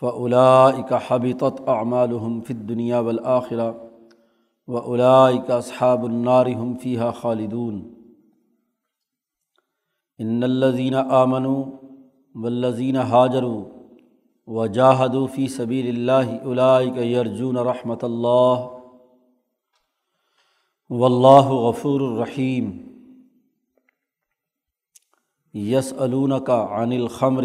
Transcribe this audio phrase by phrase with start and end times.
[0.00, 3.72] فعلاء حبیطت اعمالحم فت دنیا والآخرہ
[4.68, 7.82] و اولائک اصحاب النار هم فیہا خالدون.
[10.18, 11.46] ان الزین آمن
[12.34, 13.62] والذین حاجروا
[14.48, 18.66] و جاہدو فی صبیر اللہ علائق یرجون رحمۃ اللہ
[20.90, 21.08] و
[21.68, 22.70] غفور الرحیم
[25.54, 25.92] یس
[26.46, 27.42] کا عن الخمر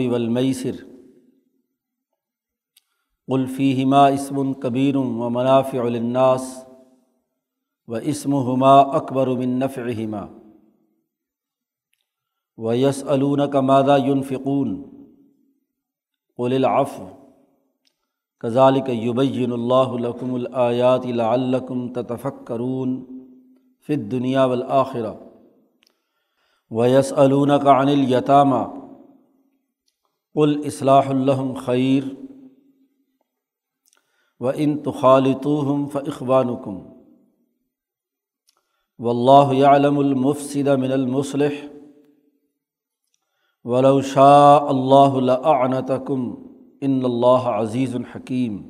[3.30, 6.44] والمیسر قلفیہما اسم کبیر و منافع الناس
[7.88, 10.26] و اسم ہما اکبر من نفعہما
[12.58, 14.82] و یس علون کا مادہ یونفقون
[16.38, 17.08] قل العفو
[18.44, 23.04] کذالک یبین اللہ لکم الآیات لعلکم تتفکرون
[23.88, 25.14] فی الدنیا والآخرہ
[26.72, 28.64] ویسألونک عن الیتامى
[30.34, 32.04] قل اصلاح الحم خیر
[34.40, 36.80] و ان تخالطوہم فاخوانکم
[39.00, 41.62] واللہ یعلم المفسد من المصلح
[43.64, 46.36] ولو شاء اللہ لعنتکم
[46.82, 48.62] ان اللہ عزیز الحکیم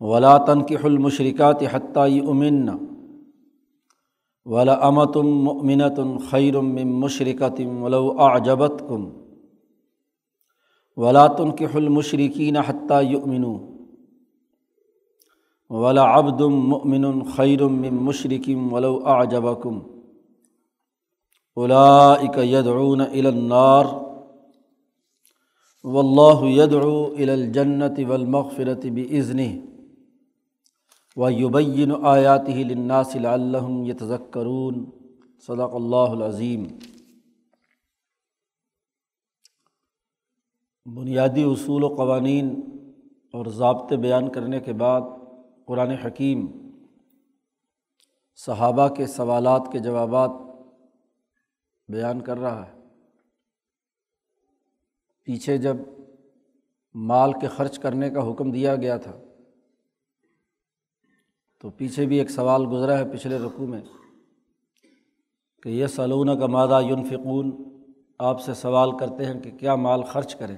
[0.00, 2.78] ولا تنكحوا المشركات حتى يؤمن
[4.44, 9.12] ولا امة مؤمنة خير من مشركة ولو أعجبتكم
[10.96, 13.58] ولا تنكحوا المشركين حتى يؤمنوا
[15.70, 19.82] ولا عبد مؤمن خير من مشرك ولو أعجبكم
[21.56, 23.84] اولائک یدعون الی النار
[25.84, 29.50] واللہ یدعو الی الجنت والمغفرت بإذنہ
[31.16, 34.84] و یبین آیاتہ للناس لعلہم یتذکرون
[35.46, 36.64] صدق اللہ العظیم
[40.86, 42.60] بنیادی اصول و قوانین
[43.32, 45.00] اور ضابطے بیان کرنے کے بعد
[45.66, 46.46] قرآن حکیم
[48.36, 50.30] صحابہ کے سوالات کے جوابات
[51.88, 52.72] بیان کر رہا ہے۔
[55.24, 55.76] پیچھے جب
[56.94, 59.12] مال کے خرچ کرنے کا حکم دیا گیا تھا،
[61.60, 63.82] تو پیچھے بھی ایک سوال گزرا ہے پچھلے رقوع میں
[65.62, 67.52] کہ یہ سلون کا مادہ یونفقون
[68.18, 70.56] آپ سے سوال کرتے ہیں کہ کیا مال خرچ کریں؟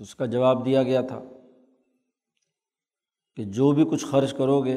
[0.00, 1.22] تو اس کا جواب دیا گیا تھا
[3.36, 4.76] کہ جو بھی کچھ خرچ کرو گے،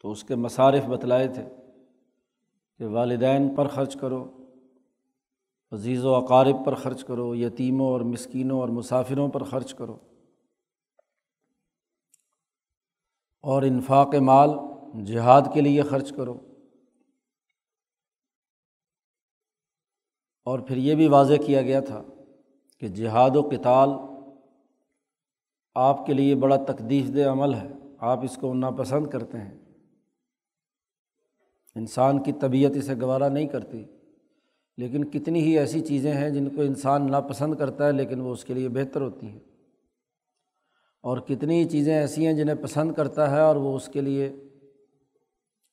[0.00, 1.48] تو اس کے مصارف بتلائے تھے
[2.78, 4.44] کہ والدین پر خرچ کرو،
[5.72, 9.98] عزیز و اقارب پر خرچ کرو، یتیموں اور مسکینوں اور مسافروں پر خرچ کرو۔
[13.40, 14.50] اور انفاق مال
[15.04, 16.38] جہاد کے لیے خرچ کرو۔
[20.44, 22.02] اور پھر یہ بھی واضح کیا گیا تھا
[22.84, 23.88] کہ جہاد و کتال
[25.74, 27.68] آپ کے لیے بڑا تقدیف دہ عمل ہے،
[27.98, 29.58] آپ اس کو ناپسند کرتے ہیں۔
[31.74, 33.84] انسان کی طبیعت اسے گوارا نہیں کرتی،
[34.76, 38.44] لیکن کتنی ہی ایسی چیزیں ہیں جن کو انسان ناپسند کرتا ہے، لیکن وہ اس
[38.44, 39.40] کے لیے بہتر ہوتی ہیں۔
[41.02, 44.32] اور کتنی ہی چیزیں ایسی ہیں جنہیں پسند کرتا ہے اور وہ اس کے لیے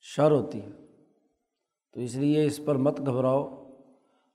[0.02, 0.70] شر ہوتی ہے
[1.94, 3.61] تو اس لیے اس پر مت گھبراؤ۔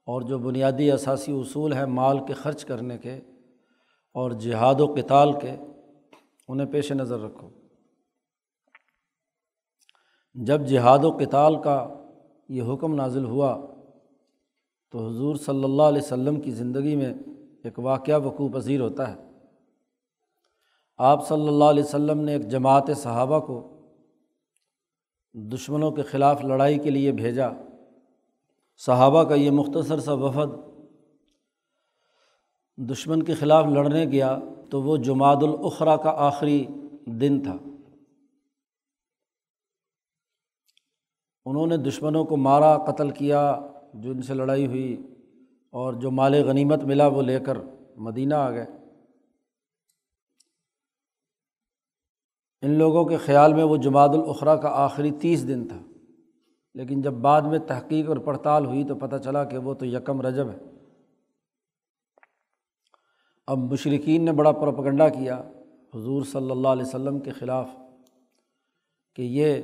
[0.06, 3.14] اور جو بنیادی اثاثی اصول ہیں مال کے خرچ کرنے کے
[4.14, 5.56] اور جہاد و کتال کے،
[6.48, 7.48] انہیں پیش نظر رکھو۔
[10.34, 12.04] جب جہاد و کتال کا
[12.48, 13.66] یہ حکم نازل ہوا،
[14.90, 17.14] تو حضور صلی اللہ علیہ و سلم کی زندگی میں
[17.64, 19.30] ایک واقعہ وقوع پذیر ہوتا ہے۔
[20.96, 23.82] آپ صلی اللہ علیہ و نے ایک جماعت صحابہ کو
[25.34, 27.48] دشمنوں کے خلاف لڑائی کے لیے بھیجا۔
[28.76, 30.66] صحابہ کا یہ مختصر سا وفد
[32.76, 34.38] دشمن کے خلاف لڑنے گیا
[34.70, 36.66] تو وہ جماعت الاخرا کا آخری
[37.06, 37.56] دن تھا۔
[41.44, 43.60] انہوں نے دشمنوں کو مارا، قتل کیا،
[43.94, 45.02] جو ان سے لڑائی ہوئی
[45.70, 47.58] اور جو مال غنیمت ملا وہ لے کر
[47.96, 48.66] مدینہ آ گئے۔
[52.62, 55.85] ان لوگوں کے خیال میں وہ جماعت الاخرا کا آخری تیس دن تھا۔
[56.76, 60.20] لیکن جب بعد میں تحقیق اور پڑتال ہوئی تو پتہ چلا کہ وہ تو یکم
[60.20, 60.58] رجب ہے۔
[63.46, 65.36] اب مشرقین نے بڑا پروپگنڈا کیا
[65.94, 67.68] حضور صلی اللہ علیہ وسلم کے خلاف
[69.14, 69.54] کہ یہ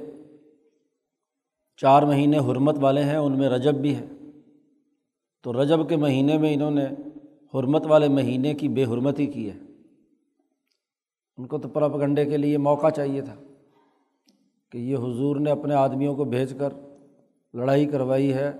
[1.76, 4.06] چار مہینے حرمت والے ہیں، ان میں رجب بھی ہے۔
[5.42, 6.84] تو رجب کے مہینے میں انہوں نے
[7.54, 9.58] حرمت والے مہینے کی بے حرمتی کی ہے۔
[11.36, 13.34] ان کو تو پراپگنڈے کے لیے موقع چاہیے تھا
[14.70, 16.72] کہ یہ حضور نے اپنے آدمیوں کو بھیج کر
[17.54, 18.52] لڑائی کروائی ہے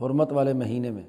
[0.00, 1.04] حرمت والے مہینے میں۔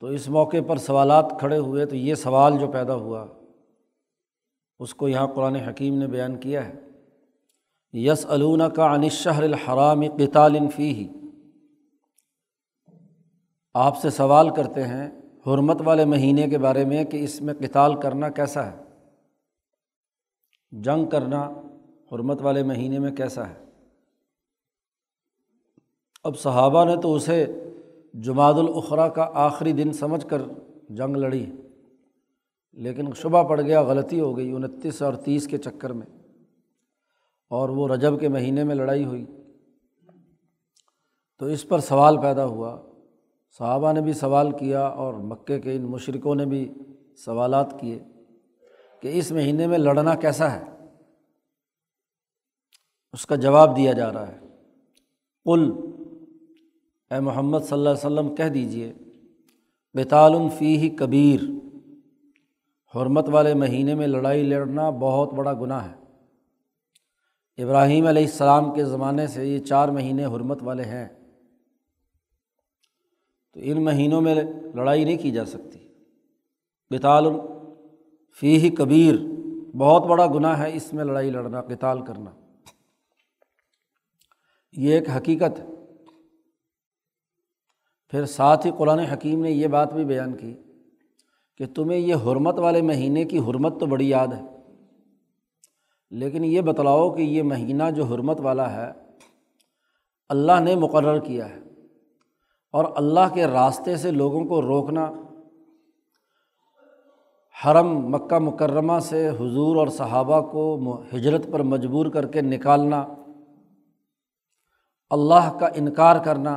[0.00, 3.26] تو اس موقع پر سوالات کھڑے ہوئے تو یہ سوال جو پیدا ہوا،
[4.78, 6.74] اس کو یہاں قرآن حکیم نے بیان کیا ہے۔
[7.92, 11.08] یس علون کا انشہر الحرام قطال فی ہی
[13.74, 15.10] آپ سے سوال کرتے ہیں
[15.46, 18.76] حرمت والے مہینے کے بارے میں کہ اس میں قتال کرنا کیسا ہے؟
[20.72, 21.50] جنگ کرنا
[22.12, 23.63] حرمت والے مہینے میں کیسا ہے؟
[26.24, 27.46] اب صحابہ نے تو اسے
[28.14, 30.42] جماعت الاخرا کا آخری دن سمجھ کر
[30.88, 31.46] جنگ لڑی۔
[32.72, 36.06] لیکن شبہ پڑ گیا، غلطی ہو گئی انتیس اور تیس کے چکر میں۔
[37.50, 39.24] اور وہ رجب کے مہینے میں لڑائی ہوئی۔
[41.38, 42.82] تو اس پر سوال پیدا ہوا۔
[43.58, 46.74] صحابہ نے بھی سوال کیا اور مکے کے ان مشرقوں نے بھی
[47.16, 47.98] سوالات کیے
[49.00, 50.62] کہ اس مہینے میں لڑنا کیسا ہے؟
[53.12, 54.38] اس کا جواب دیا جا رہا ہے۔
[55.44, 55.93] کل
[57.14, 58.92] اے محمد صلی اللہ علیہ وسلم، کہہ دیجیے
[59.94, 61.40] بیتال فی ہی کبیر،
[62.96, 65.94] حرمت والے مہینے میں لڑائی لڑنا بہت بڑا گناہ ہے۔
[67.62, 71.08] ابراہیم علیہ السلام کے زمانے سے یہ چار مہینے حرمت والے ہیں۔
[73.52, 74.34] تو ان مہینوں میں
[74.74, 75.78] لڑائی نہیں کی جا سکتی۔
[76.90, 77.24] بیتال
[78.40, 79.14] فی ہی کبیر،
[79.76, 82.30] بہت بڑا گناہ ہے اس میں لڑائی لڑنا کتال کرنا۔
[84.72, 85.73] یہ ایک حقیقت ہے۔
[88.14, 90.52] پھر ساتھ ہی قرآن حکیم نے یہ بات بھی بیان کی
[91.60, 94.42] کہ تمہیں یہ حرمت والے مہینے کی حرمت تو بڑی یاد ہے،
[96.12, 98.86] لیکن یہ بتلاؤ کہ یہ مہینہ جو حرمت والا ہے،
[100.30, 101.58] اللہ نے مقرر کیا ہے
[102.74, 105.06] اور اللہ کے راستے سے لوگوں کو روکنا،
[107.56, 113.04] حرم مکہ مکرمہ سے حضور اور صحابہ کو ہجرت پر مجبور کر کے نکالنا،
[115.10, 116.54] اللہ کا انکار کرنا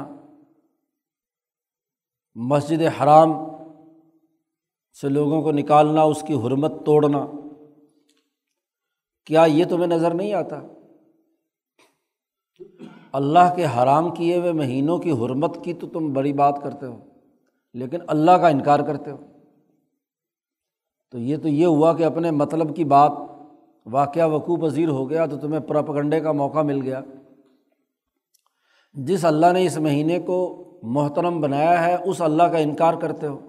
[2.37, 3.31] مسجد حرام
[5.01, 7.25] سے لوگوں کو نکالنا، اس کی حرمت توڑنا،
[9.25, 10.59] کیا یہ تمہیں نظر نہیں آتا؟
[13.11, 16.97] اللہ کے حرام کیے ہوئے مہینوں کی حرمت کی تو تم بڑی بات کرتے ہو،
[17.73, 19.17] لیکن اللہ کا انکار کرتے ہو۔
[21.11, 23.11] تو یہ تو یہ ہوا کہ اپنے مطلب کی بات،
[23.85, 27.01] واقعہ وقوع پذیر ہو گیا تو تمہیں پراپگنڈے کا موقع مل گیا۔
[28.97, 33.39] جس اللہ نے اس مہینے کو محترم بنایا ہے، اس اللہ کا انکار کرتے ہو۔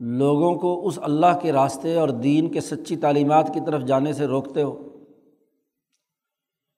[0.00, 4.26] لوگوں کو اس اللہ کے راستے اور دین کے سچی تعلیمات کی طرف جانے سے
[4.26, 4.88] روکتے ہو۔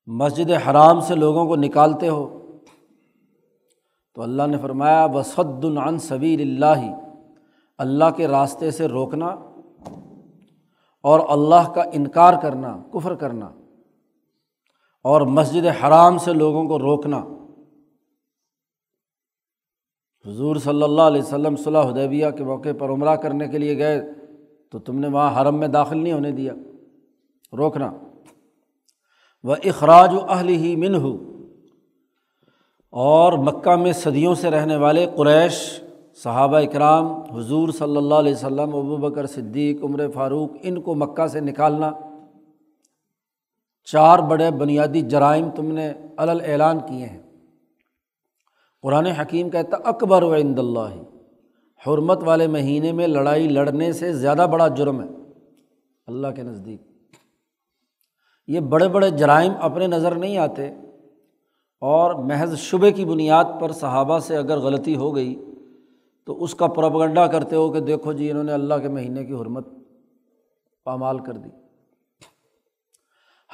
[0.07, 2.39] مسجد حرام سے لوگوں کو نکالتے ہو۔
[4.15, 7.01] تو اللہ نے فرمایا بصد العن صبیر اللہ
[7.79, 9.27] اللہ کے راستے سے روکنا
[11.03, 13.51] اور اللہ کا انکار کرنا، کفر کرنا
[15.05, 17.25] اور مسجد حرام سے لوگوں کو روکنا۔
[20.27, 24.03] حضور صلی اللہ علیہ وسلم صلاح حدیبیہ کے موقع پر عمرہ کرنے کے لیے گئے
[24.71, 26.53] تو تم نے وہاں حرم میں داخل نہیں ہونے دیا۔
[27.57, 27.93] روکنا۔
[29.45, 31.17] وہ اخراج و اہل ہی من ہو
[32.91, 35.81] اور مکہ میں صدیوں سے رہنے والے قریش،
[36.15, 41.27] صحابہ اکرام، حضور صلی اللہ علیہ وسلم، ابو بکر صدیق، عمر فاروق، ان کو مکہ
[41.27, 41.93] سے نکالنا۔
[43.85, 47.22] چار بڑے بنیادی جرائم تم نے الل اعلان کیے ہیں۔
[48.83, 51.03] قرآن حکیم کہتا اکبر و عند اللہ۔
[51.87, 55.09] حرمت والے مہینے میں لڑائی لڑنے سے زیادہ بڑا جرم ہے۔
[56.07, 56.83] اللہ کے نزدیک۔
[58.47, 60.71] یہ بڑے بڑے جرائم اپنے نظر نہیں آتے۔
[61.81, 65.45] اور محض شبے کی بنیاد پر صحابہ سے اگر غلطی ہو گئی،
[66.27, 69.33] تو اس کا پروپگنڈا کرتے ہو کہ دیکھو جی انہوں نے اللہ کے مہینے کی
[69.33, 69.69] حرمت
[70.85, 71.49] پامال کر دی۔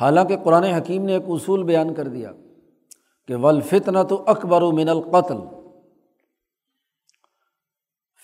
[0.00, 2.33] حالانکہ قرآن حکیم نے ایک اصول بیان کر دیا۔
[3.28, 5.37] کہ ولفتنا تو اکبر و من القتل۔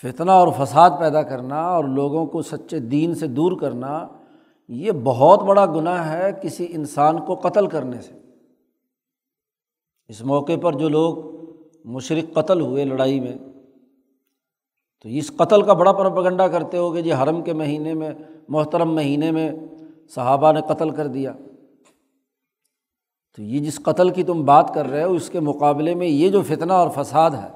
[0.02, 4.08] فتنہ اور فساد پیدا کرنا اور لوگوں کو سچے دین سے دور کرنا،
[4.68, 8.12] یہ بہت بڑا گناہ ہے کسی انسان کو قتل کرنے سے۔
[10.08, 11.16] اس موقع پر جو لوگ
[11.84, 13.36] مشرق قتل ہوئے لڑائی میں،
[15.02, 18.10] تو اس قتل کا بڑا پروپگنڈا کرتے ہو کہ جی حرم کے مہینے میں،
[18.48, 19.52] محترم مہینے میں
[20.14, 21.32] صحابہ نے قتل کر دیا۔
[23.34, 26.28] تو یہ جس قتل کی تم بات کر رہے ہو، اس کے مقابلے میں یہ
[26.28, 27.48] جو فتنہ اور فساد ہے،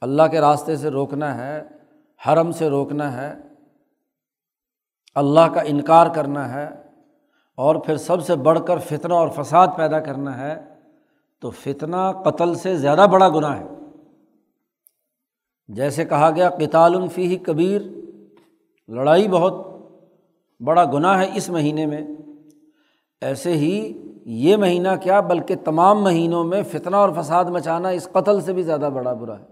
[0.00, 1.62] اللہ کے راستے سے روکنا ہے،
[2.26, 3.34] حرم سے روکنا ہے،
[5.14, 6.68] اللہ کا انکار کرنا ہے،
[7.54, 10.54] اور پھر سب سے بڑھ کر فتنہ اور فساد پیدا کرنا ہے،
[11.40, 13.66] تو فتنہ قتل سے زیادہ بڑا گناہ ہے۔
[15.68, 17.80] جیسے کہا گیا کتال الفی کبیر،
[18.88, 19.54] لڑائی بہت
[20.60, 22.02] بڑا گناہ ہے اس مہینے میں۔
[23.22, 28.40] ایسے ہی یہ مہینہ کیا، بلکہ تمام مہینوں میں فتنہ اور فساد مچانا اس قتل
[28.40, 29.44] سے بھی زیادہ بڑا برا ہے۔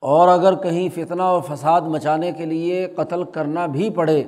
[0.00, 4.24] اور اگر کہیں فتنہ و فساد مچانے کے لیے قتل کرنا بھی پڑے،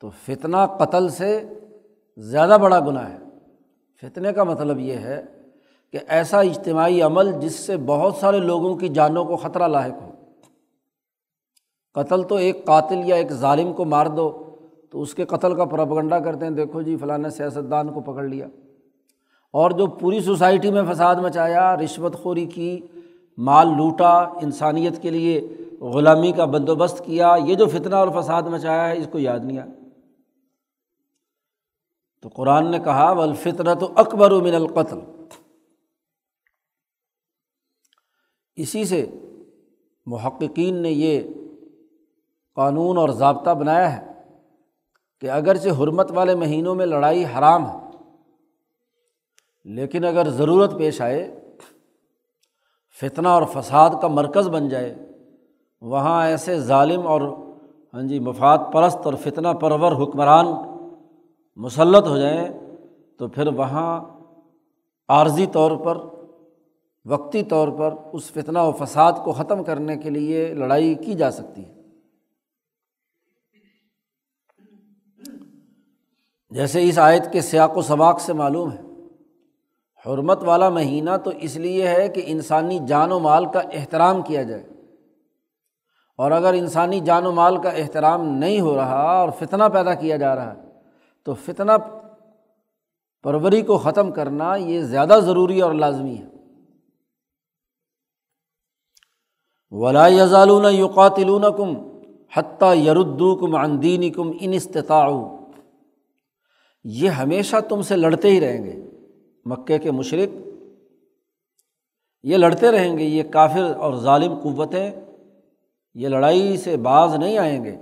[0.00, 1.48] تو فتنہ قتل سے
[2.16, 3.18] زیادہ بڑا گناہ ہے۔
[4.02, 5.22] فتنے کا مطلب یہ ہے
[5.92, 10.10] کہ ایسا اجتماعی عمل جس سے بہت سارے لوگوں کی جانوں کو خطرہ لاحق ہو۔
[11.94, 14.46] قتل تو ایک قاتل یا ایک ظالم کو مار دو
[14.90, 18.46] تو اس کے قتل کا پرپگنڈا کرتے ہیں، دیکھو جی فلاں سیاستدان کو پکڑ لیا۔
[19.52, 22.80] اور جو پوری سوسائٹی میں فساد مچایا، رشوت خوری کی،
[23.38, 25.48] مال لوٹا، انسانیت کے لیے
[25.80, 29.58] غلامی کا بندوبست کیا، یہ جو فتنہ اور فساد مچایا ہے، اس کو یاد نہیں
[29.58, 29.72] آیا۔
[32.22, 34.98] تو قرآن نے کہا والفطرت اکبر من القتل۔
[38.56, 39.10] اسی سے
[40.06, 41.20] محققین نے یہ
[42.54, 44.09] قانون اور ضابطہ بنایا ہے۔
[45.22, 47.78] کہ اگرچہ حرمت والے مہینوں میں لڑائی حرام ہے،
[49.66, 51.20] لیکن اگر ضرورت پیش آئے،
[52.98, 54.94] فتنہ اور فساد کا مرکز بن جائے،
[55.82, 57.20] وہاں ایسے ظالم اور
[57.94, 60.46] ہاں جی مفاد پرست اور فتنہ پرور حکمران
[61.58, 62.48] مسلط ہو جائیں،
[63.20, 64.00] تو پھر وہاں
[65.08, 65.98] عارضی طور پر،
[67.06, 71.30] وقتی طور پر اس فتنہ و فساد کو ختم کرنے کے لیے لڑائی کی جا
[71.30, 71.79] سکتی ہے۔
[76.50, 78.82] جیسے اس آیت کے سیاق و سباق سے معلوم ہے۔
[80.06, 84.42] حرمت والا مہینہ تو اس لیے ہے کہ انسانی جان و مال کا احترام کیا
[84.42, 84.66] جائے۔
[86.16, 90.16] اور اگر انسانی جان و مال کا احترام نہیں ہو رہا اور فتنہ پیدا کیا
[90.16, 90.62] جا رہا ہے،
[91.24, 91.72] تو فتنہ
[93.22, 96.26] پروری کو ختم کرنا یہ زیادہ ضروری اور لازمی ہے۔
[99.70, 101.98] ولا یزالون یقاتلون کم
[102.36, 105.10] حتیٰ یردو کم اندین کم ان استطاع
[106.84, 108.82] یہ ہمیشہ تم سے لڑتے ہی رہیں گے۔
[109.44, 110.36] مکے کے مشرق
[112.22, 114.90] یہ لڑتے رہیں گے، یہ کافر اور ظالم قوتیں
[115.94, 117.76] یہ لڑائی سے باز نہیں آئیں گے۔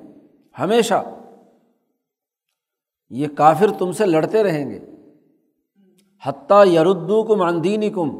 [0.58, 1.04] ہمیشہ
[3.10, 4.78] یہ کافر تم سے لڑتے رہیں گے۔
[6.24, 8.10] حتیٰ یردو کم اندین کم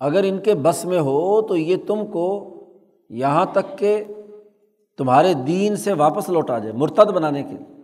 [0.00, 2.54] اگر ان کے بس میں ہو تو یہ تم کو
[3.10, 4.04] یہاں تک کہ
[4.96, 7.77] تمہارے دین سے واپس لوٹا جائے، مرتد بنانے کے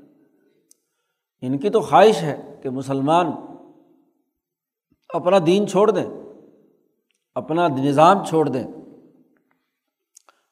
[1.46, 3.26] ان کی تو خواہش ہے کہ مسلمان
[5.08, 6.06] اپنا دین چھوڑ دیں،
[7.34, 8.66] اپنا نظام چھوڑ دیں،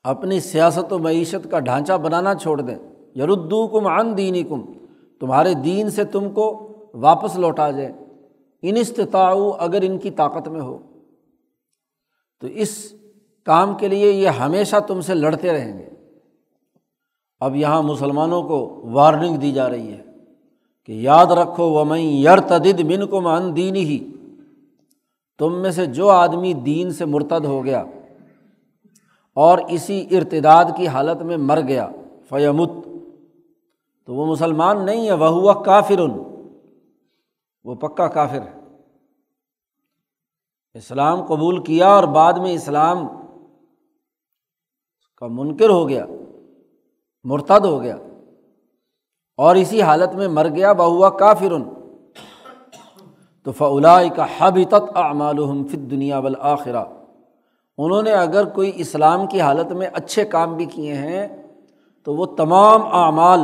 [0.03, 2.79] اپنی سیاست و معیشت کا ڈھانچہ بنانا چھوڑ دیں۔
[3.17, 4.63] یردو کم عن دینی کم
[5.21, 7.93] تمہارے دین سے تم کو واپس لوٹا جائے۔
[8.63, 10.79] ان استطاع اگر ان کی طاقت میں ہو۔
[12.41, 12.95] تو اس
[13.45, 15.89] کام کے لیے یہ ہمیشہ تم سے لڑتے رہیں گے۔
[17.41, 20.12] اب یہاں مسلمانوں کو وارننگ دی جا رہی ہے۔
[20.87, 24.05] کہ یاد رکھو وہ میں یر تدد من کو من دین ہی
[25.39, 27.85] تم میں سے جو آدمی دین سے مرتد ہو گیا
[29.37, 31.89] اور اسی ارتداد کی حالت میں مر گیا،
[32.29, 32.71] فیمت،
[34.05, 36.11] تو وہ مسلمان نہیں ہے وہ ہوا کافر ان
[37.65, 38.61] وہ پکا کافر ہے۔
[40.75, 43.07] اسلام قبول کیا اور بعد میں اسلام
[45.17, 46.07] کا منکر ہو گیا،
[47.25, 47.97] مرتد ہو گیا۔
[49.37, 51.65] اور اسی حالت میں مر گیا بہوا کافر ان
[53.45, 56.85] تو فلا کا حبت اعمال فت دنیا بالآخرہ
[57.79, 61.29] انہوں نے اگر کوئی اسلام کی حالت میں اچھے کام بھی کیے ہیں،
[62.05, 63.41] تو وہ تمام اعمال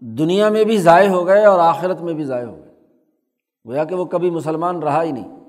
[0.00, 2.74] دنیا میں بھی ضائع ہو گئے اور آخرت میں بھی ضائع ہو گئے۔
[3.66, 5.40] گویا کہ وہ کبھی مسلمان رہا ہی نہیں۔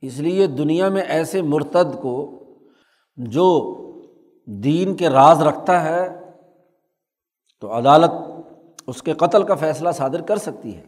[0.00, 2.44] اس لیے دنیا میں ایسے مرتد کو
[3.16, 3.76] جو
[4.46, 6.17] دین کے راز رکھتا ہے
[7.60, 8.10] تو عدالت
[8.86, 10.84] اس کے قتل کا فیصلہ صادر کر سکتی ہے۔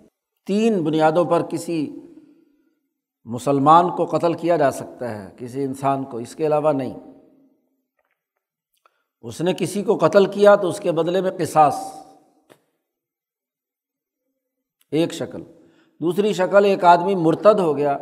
[0.46, 1.96] تین بنیادوں پر کسی
[3.24, 6.98] مسلمان کو قتل کیا جا سکتا ہے، کسی انسان کو، اس کے علاوہ نہیں۔
[9.22, 11.76] اس نے کسی کو قتل کیا تو اس کے بدلے میں قصاص۔
[14.90, 15.42] ایک شکل۔
[16.00, 17.98] دوسری شکل، ایک آدمی مرتد ہو گیا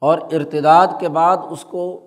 [0.00, 2.03] اور ارتداد کے بعد اس کو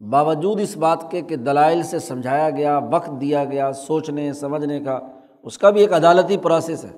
[0.00, 5.00] باوجود اس بات کے کہ دلائل سے سمجھایا گیا، وقت دیا گیا، سوچنے، سمجھنے کا،
[5.42, 6.90] اس کا بھی ایک عدالتی پروسیس ہے۔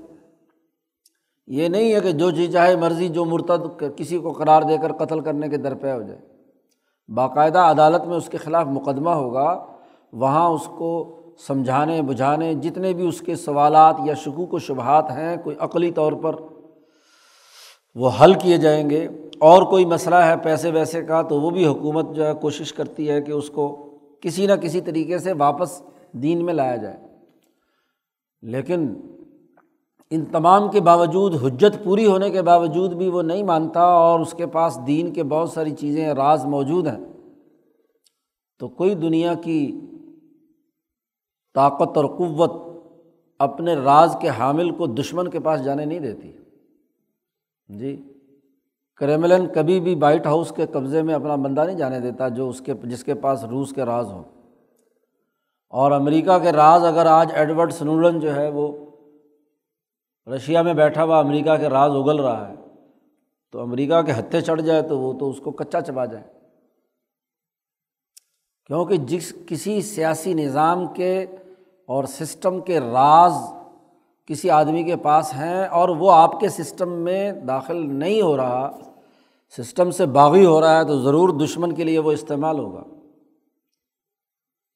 [1.46, 4.92] یہ نہیں ہے کہ جو جی چاہے مرضی جو مرتد کسی کو قرار دے کر
[4.92, 6.20] قتل کرنے کے درپے ہو جائے۔
[7.08, 9.66] باقاعدہ عدالت میں اس کے خلاف مقدمہ ہوگا،
[10.12, 15.36] وہاں اس کو سمجھانے، بجھانے، جتنے بھی اس کے سوالات یا شکوک و شبہات ہیں،
[15.36, 16.34] کوئی عقلی طور پر
[17.94, 21.66] وہ حل کیے جائیں گے۔ اور کوئی مسئلہ ہے پیسے ویسے کا تو وہ بھی
[21.66, 23.84] حکومت جو ہے کوشش کرتی ہے کہ اس کو
[24.20, 26.96] کسی نہ کسی طریقے سے واپس دین میں لایا جائے۔
[28.42, 28.94] لیکن
[30.10, 34.32] ان تمام کے باوجود حجت پوری ہونے کے باوجود بھی وہ نہیں مانتا اور اس
[34.32, 37.04] کے پاس دین کے بہت ساری چیزیں راز موجود ہیں،
[38.58, 39.80] تو کوئی دنیا کی
[41.54, 42.82] طاقت اور قوت
[43.38, 46.32] اپنے راز کے حامل کو دشمن کے پاس جانے نہیں دیتی۔
[47.78, 48.02] جی؟
[49.00, 52.60] کریملن کبھی بھی وائٹ ہاؤس کے قبضے میں اپنا بندہ نہیں جانے دیتا جو اس
[52.60, 54.22] کے جس کے پاس روس کے راز ہوں۔
[55.68, 58.86] اور امریکہ کے راز اگر آج ایڈورڈ سنوڈن جو ہے وہ
[60.26, 62.54] رشیا میں بیٹھا ہوا امریکہ کے راز اگل رہا ہے،
[63.52, 66.24] تو امریکہ کے ہتھے چڑھ جائے تو وہ تو اس کو کچا چبا جائے۔
[68.66, 71.26] کیونکہ جس کسی سیاسی نظام کے
[71.86, 73.32] اور سسٹم کے راز
[74.26, 78.78] کسی آدمی کے پاس ہیں اور وہ آپ کے سسٹم میں داخل نہیں ہو رہا
[79.56, 82.84] سسٹم سے باغی ہو رہا ہے تو ضرور دشمن کے لیے وہ استعمال ہوگا۔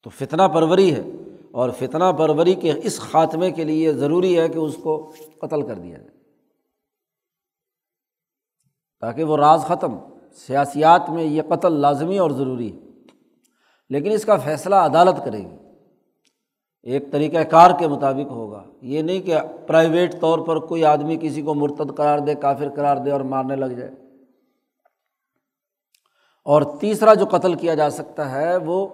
[0.02, 1.02] تو فتنہ پروری ہے
[1.50, 5.74] اور فتنہ پروری کے اس خاتمے کے لیے ضروری ہے کہ اس کو قتل کر
[5.74, 6.12] دیا جائے۔
[9.00, 9.98] تاکہ وہ راز ختم،
[10.34, 12.78] سیاسیات میں یہ قتل لازمی اور ضروری ہے۔
[13.88, 15.56] لیکن اس کا فیصلہ عدالت کرے گی۔
[16.82, 21.42] ایک طریقۂ کار کے مطابق ہوگا۔ یہ نہیں کہ پرائیویٹ طور پر کوئی آدمی کسی
[21.42, 24.01] کو مرتد قرار دے، کافر قرار دے اور مارنے لگ جائے۔
[26.44, 28.88] اور تیسرا جو قتل کیا جا سکتا ہے وہ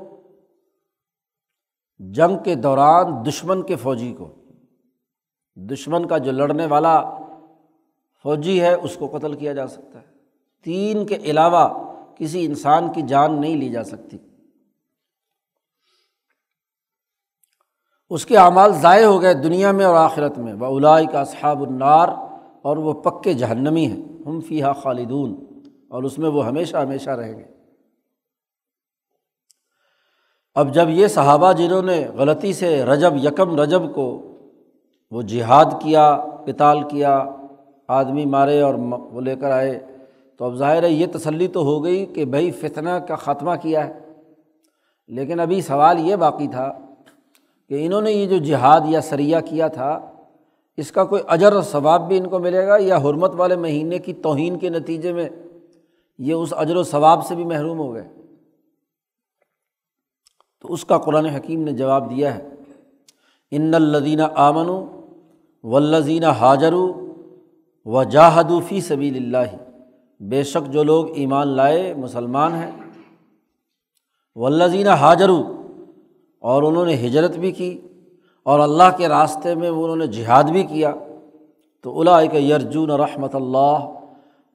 [1.99, 4.29] جنگ کے دوران دشمن کے فوجی کو۔
[5.57, 7.11] دشمن کا جو لڑنے والا
[8.23, 10.07] فوجی ہے، اس کو قتل کیا جا سکتا ہے۔
[10.65, 14.17] تین کے علاوہ کسی انسان کی جان نہیں لی جا سکتی۔
[18.11, 21.63] اس کے اعمال ضائع ہو گئے دنیا میں اور آخرت میں۔ وہ الائی کا اصحاب
[21.63, 22.09] النار
[22.63, 25.48] اور وہ پکے جہنمی ہیں۔ ہم فی ہا خالدون۔
[25.89, 27.45] اور اس میں وہ ہمیشہ ہمیشہ رہیں گے۔
[30.55, 34.33] اب جب یہ صحابہ جنہوں نے غلطی سے رجب، یکم رجب کو
[35.11, 37.25] وہ جہاد کیا کتال کیا،
[37.89, 38.75] آدمی مارے اور
[39.13, 39.87] وہ لے کر آئے،
[40.37, 43.87] تو اب ظاہر ہے یہ تسلی تو ہو گئی کہ بھائی فتنہ کا خاتمہ کیا
[43.87, 43.99] ہے۔
[45.07, 46.73] لیکن ابھی سوال یہ باقی تھا
[47.69, 50.13] کہ انہوں نے یہ جو جہاد یا سریہ کیا تھا،
[50.77, 53.99] اس کا کوئی اجر و ثواب بھی ان کو ملے گا یا حرمت والے مہینے
[53.99, 55.29] کی توہین کے نتیجے میں
[56.19, 58.09] یہ اس اجر و ثواب سے بھی محروم ہو گئے۔
[60.61, 62.49] تو اس کا قرآن حکیم نے جواب دیا ہے،
[63.51, 64.69] ان الدینہ آمن
[65.65, 66.75] و حاجر
[67.87, 69.57] و جاہدوفی سبیل اللہ
[70.21, 72.71] بے شک جو لوگ ایمان لائے مسلمان ہیں۔
[74.35, 75.43] ولزینہ حاجرو
[76.39, 77.81] اور انہوں نے ہجرت بھی کی،
[78.43, 80.95] اور اللہ کے راستے میں انہوں نے جہاد بھی کیا۔
[81.83, 83.79] تو اولا کہ یرجون رحمت اللہ۔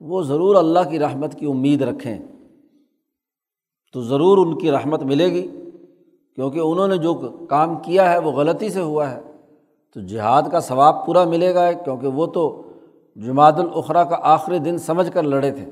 [0.00, 2.18] وہ ضرور اللہ کی رحمت کی امید رکھیں۔
[3.92, 5.48] تو ضرور ان کی رحمت ملے گی،
[6.34, 7.14] کیونکہ انہوں نے جو
[7.48, 9.20] کام کیا ہے وہ غلطی سے ہوا ہے۔
[9.94, 12.62] تو جہاد کا ثواب پورا ملے گا، کیونکہ وہ تو
[13.16, 15.66] جماعت الاخرا کا آخری دن سمجھ کر لڑے تھے۔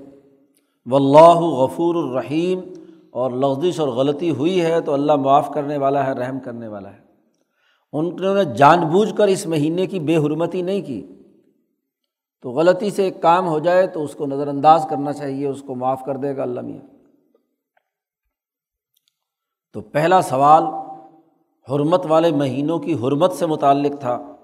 [0.87, 2.61] و اللہ غفور الرحیم،
[3.11, 6.93] اور لغزش اور غلطی ہوئی ہے تو اللہ معاف کرنے والا ہے، رحم کرنے والا
[6.93, 6.99] ہے۔
[7.93, 11.07] انہوں نے جان بوجھ کر اس مہینے کی بے حرمتی نہیں کی۔
[12.43, 15.63] تو غلطی سے ایک کام ہو جائے تو اس کو نظر انداز کرنا چاہیے، اس
[15.63, 16.95] کو معاف کر دے گا اللہ میاں۔
[19.73, 20.63] تو پہلا سوال
[21.73, 24.37] حرمت والے مہینوں کی حرمت سے متعلق تھا،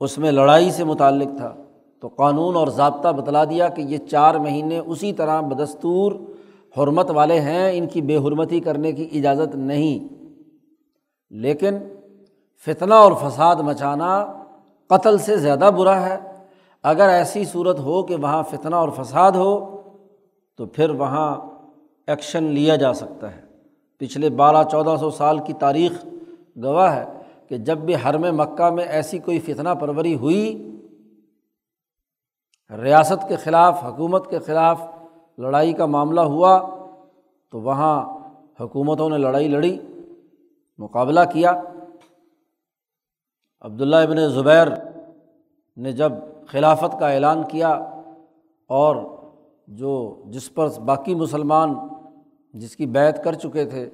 [0.00, 1.54] اس میں لڑائی سے متعلق تھا۔
[2.00, 6.12] تو قانون اور ضابطہ بتلا دیا کہ یہ چار مہینے اسی طرح بدستور
[6.78, 10.14] حرمت والے ہیں، ان کی بے حرمتی کرنے کی اجازت نہیں۔
[11.30, 11.78] لیکن
[12.66, 14.42] فتنہ اور فساد مچانا
[14.86, 16.35] قتل سے زیادہ برا ہے۔
[16.86, 19.82] اگر ایسی صورت ہو کہ وہاں فتنہ اور فساد ہو،
[20.56, 21.36] تو پھر وہاں
[22.06, 23.40] ایکشن لیا جا سکتا ہے۔
[23.98, 26.04] پچھلے بارہ چودہ سو سال کی تاریخ
[26.62, 27.04] گواہ ہے
[27.48, 30.72] کہ جب بھی حرم مکہ میں ایسی کوئی فتنہ پروری ہوئی،
[32.82, 34.80] ریاست کے خلاف، حکومت کے خلاف
[35.38, 36.58] لڑائی کا معاملہ ہوا،
[37.50, 38.18] تو وہاں
[38.60, 39.78] حکومتوں نے لڑائی لڑی،
[40.78, 41.62] مقابلہ کیا۔
[43.60, 44.68] عبداللہ ابن زبیر
[45.76, 46.12] نے جب
[46.48, 47.70] خلافت کا اعلان کیا
[48.66, 48.96] اور
[49.68, 51.74] جو جس پر باقی مسلمان
[52.54, 53.90] جس کی بیت کر چکے تھے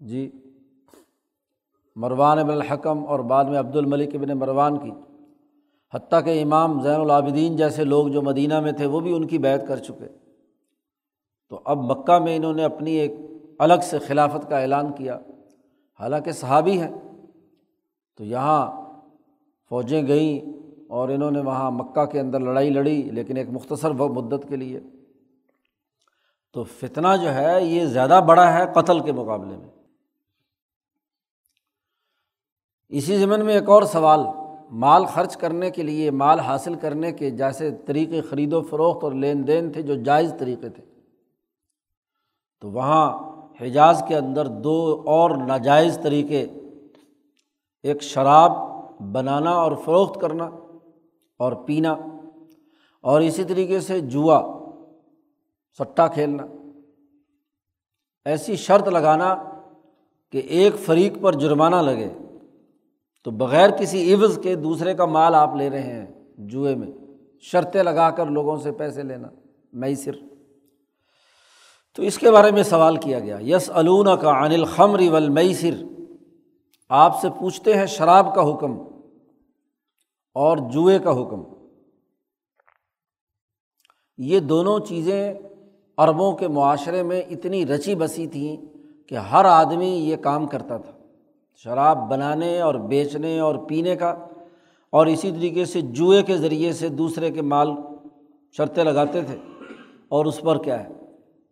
[0.00, 0.30] جی
[1.96, 4.90] مروان ابن الحکم اور بعد میں عبد الملک ابن مروان کی،
[5.94, 9.38] حتیٰ کہ امام زین العابدین جیسے لوگ جو مدینہ میں تھے، وہ بھی ان کی
[9.38, 10.08] بیت کر چکے۔
[11.48, 13.12] تو اب مکہ میں انہوں نے اپنی ایک
[13.58, 15.18] الگ سے خلافت کا اعلان کیا۔
[16.00, 16.90] حالانکہ صحابی ہیں۔
[18.16, 18.82] تو یہاں
[19.68, 20.63] فوجیں گئیں۔
[20.94, 24.80] اور انہوں نے وہاں مکہ کے اندر لڑائی لڑی، لیکن ایک مختصر مدت کے لیے۔
[26.52, 29.68] تو فتنہ جو ہے، یہ زیادہ بڑا ہے قتل کے مقابلے میں۔
[32.88, 34.20] اسی زمین میں ایک اور سوال،
[34.70, 39.12] مال خرچ کرنے کے لیے، مال حاصل کرنے کے جیسے طریقے خرید و فروخت اور
[39.12, 40.84] لین دین تھے جو جائز طریقے تھے۔
[42.60, 43.18] تو وہاں
[43.60, 46.46] حجاز کے اندر دو اور ناجائز طریقے،
[47.82, 48.52] ایک شراب
[49.12, 50.50] بنانا اور فروخت کرنا۔
[51.38, 51.96] اور پینا
[53.00, 54.58] اور اسی طریقے سے جوا،
[55.78, 56.46] سٹا کھیلنا۔
[58.24, 59.36] ایسی شرط لگانا
[60.32, 62.12] کہ ایک فریق پر جرمانہ لگے
[63.24, 66.06] تو بغیر کسی عوض کے دوسرے کا مال آپ لے رہے ہیں
[66.38, 66.88] جوئے میں۔
[67.40, 69.28] شرطیں لگا کر لوگوں سے پیسے لینا
[69.72, 70.12] میسر
[71.96, 75.84] تو اس کے بارے میں سوال کیا گیا۔ یس علون کا انل خمر ول میسر
[76.88, 78.93] آپ سے پوچھتے ہیں شراب کا حکم۔
[80.34, 81.42] اور جوئے کا حکم۔
[84.18, 85.34] یہ دونوں چیزیں
[85.96, 88.56] عربوں کے معاشرے میں اتنی رچی بسی تھیں
[89.08, 90.92] کہ ہر آدمی یہ کام کرتا تھا،
[91.54, 94.26] شراب بنانے اور بیچنے اور پینے کا،
[94.90, 97.70] اور اسی طریقے سے جوئے کے ذریعے سے دوسرے کے مال
[98.56, 99.36] شرطیں لگاتے تھے۔
[100.08, 100.88] اور اس پر کیا ہے؟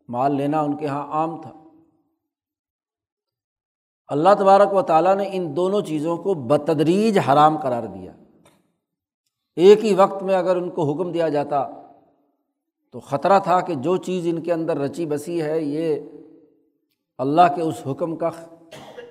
[0.09, 1.51] مال لینا ان کے یہاں عام تھا۔
[4.09, 8.13] اللہ تبارک و تعالیٰ نے ان دونوں چیزوں کو بتدریج حرام قرار دیا۔
[9.57, 11.69] ایک ہی وقت میں اگر ان کو حکم دیا جاتا
[12.91, 15.97] تو خطرہ تھا کہ جو چیز ان کے اندر رچی بسی ہے، یہ
[17.19, 18.31] اللہ کے اس حکم کا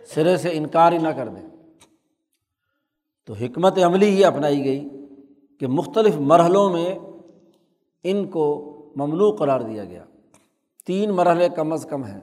[0.08, 1.49] سرے سے انکار ہی نہ کر دیں
[3.27, 4.89] تو حکمت عملی یہ اپنائی گئی
[5.60, 6.99] کہ مختلف مرحلوں میں
[8.04, 8.45] ان کو
[8.95, 10.04] مملوع قرار دیا گیا۔
[10.86, 12.21] تین مرحلے کم از کم ہیں۔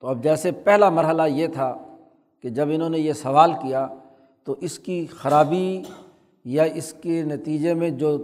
[0.00, 1.96] تو اب جیسے پہلا مرحلہ یہ تھا
[2.42, 3.88] کہ جب انہوں نے یہ سوال کیا
[4.44, 5.82] تو اس کی خرابی
[6.44, 8.16] یا اس کے نتیجے میں جو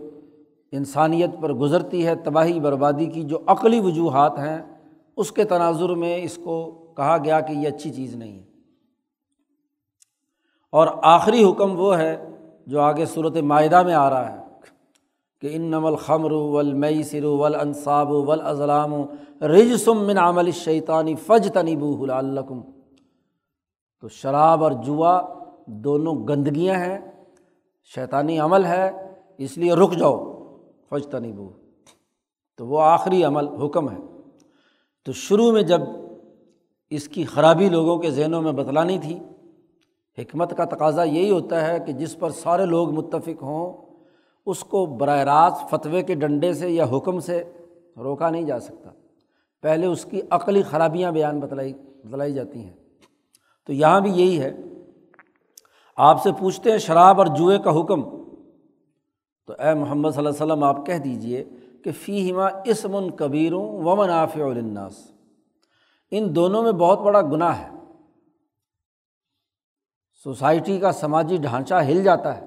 [0.73, 4.59] انسانیت پر گزرتی ہے، تباہی، بربادی کی جو عقلی وجوہات ہیں،
[5.17, 8.45] اس کے تناظر میں اس کو کہا گیا کہ یہ اچھی چیز نہیں ہے۔
[10.71, 12.29] اور آخری حکم وہ ہے
[12.67, 14.39] جو آگے صورت معاہدہ میں آ رہا ہے
[15.41, 18.95] کہ ان نمل خمر ولمئی سر ول انصاب ول اضلام
[19.41, 22.07] رجسم من عمل شیطانی فج تنیبو
[24.01, 25.23] تو شراب اور جوا
[25.67, 27.10] دونوں گندگیاں ہیں
[27.85, 28.91] شیطانی عمل ہے،
[29.39, 30.41] اس لیے رک جاؤ۔
[30.91, 31.49] فج تنیبو
[32.57, 33.97] تو وہ آخری عمل، حکم ہے۔
[35.05, 35.81] تو شروع میں جب
[36.91, 39.19] اس کی خرابی لوگوں کے ذہنوں میں بتلانی تھی،
[40.19, 43.73] حکمت کا تقاضا یہی ہوتا ہے کہ جس پر سارے لوگ متفق ہوں،
[44.47, 47.45] اس کو براہ راست فتوے کے ڈنڈے سے یا حکم سے
[47.97, 48.91] روکا نہیں جا سکتا۔
[49.63, 51.73] پہلے اس کی عقلی خرابیاں بیان بتلائی
[52.05, 52.73] بتلائی جاتی ہیں۔
[53.67, 54.57] تو یہاں بھی یہی ہے۔
[55.97, 58.03] آپ سے پوچھتے ہیں شراب اور جوئے کا حکم،
[59.47, 61.45] تو اے محمد صلی اللہ علیہ وسلم، آپ کہہ دیجیے
[61.85, 65.11] کہ فی ہما اسمن کبیروں و منافع الناس
[66.11, 67.69] ان دونوں میں بہت بڑا گناہ ہے۔
[70.25, 72.47] سوسائٹی کا سماجی ڈھانچہ ہل جاتا ہے۔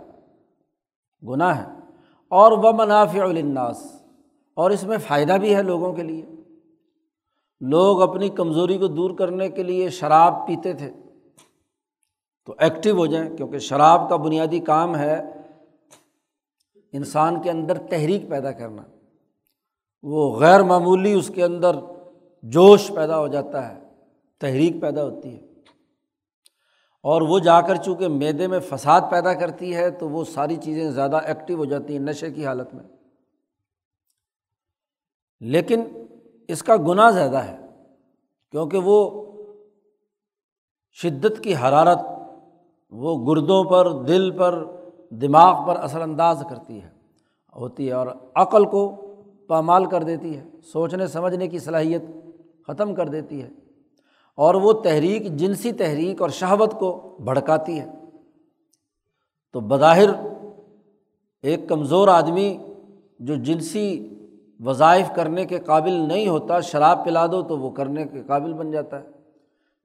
[1.28, 1.80] گناہ ہے۔
[2.28, 4.02] اور وہ منافع الناس
[4.54, 6.26] اور اس میں فائدہ بھی ہے لوگوں کے لیے۔
[7.62, 11.03] لوگ اپنی کمزوری کو دور کرنے کے لیے شراب پیتے تھے۔
[12.46, 15.22] تو ایکٹیو ہو جائیں، کیونکہ شراب کا بنیادی کام ہے
[16.94, 18.84] انسان کے اندر تحریک پیدا کرنا۔
[20.04, 21.76] وہ غیر معمولی اس کے اندر
[22.44, 23.84] جوش پیدا ہو جاتا ہے،
[24.40, 25.46] تحریک پیدا ہوتی ہے۔
[27.04, 30.92] اور وہ جا کر چونکہ میدے میں فساد پیدا کرتی ہے، تو وہ ساری چیزیں
[30.92, 32.84] زیادہ ایکٹیو ہو جاتی ہیں نشے کی حالت میں۔
[35.40, 35.84] لیکن
[36.48, 37.58] اس کا گناہ زیادہ ہے،
[38.52, 39.24] کیونکہ وہ
[40.92, 42.00] شدت کی حرارت
[42.94, 44.64] وہ گردوں پر، دل پر،
[45.22, 46.90] دماغ پر اثر انداز کرتی ہے،
[47.56, 48.86] ہوتی ہے اور عقل کو
[49.50, 52.02] پامال کر دیتی ہے، سوچنے، سمجھنے کی صلاحیت
[52.68, 53.50] ختم کر دیتی ہے
[54.38, 57.90] اور وہ تحریک، جنسی تحریک اور شہوت کو بھڑکاتی ہے۔
[59.56, 60.10] تو بظاہر
[61.44, 62.56] ایک کمزور آدمی
[63.20, 63.86] جو جنسی
[64.60, 68.72] وظائف کرنے کے قابل نہیں ہوتا، شراب پلا دو تو وہ کرنے کے قابل بن
[68.72, 69.08] جاتا ہے،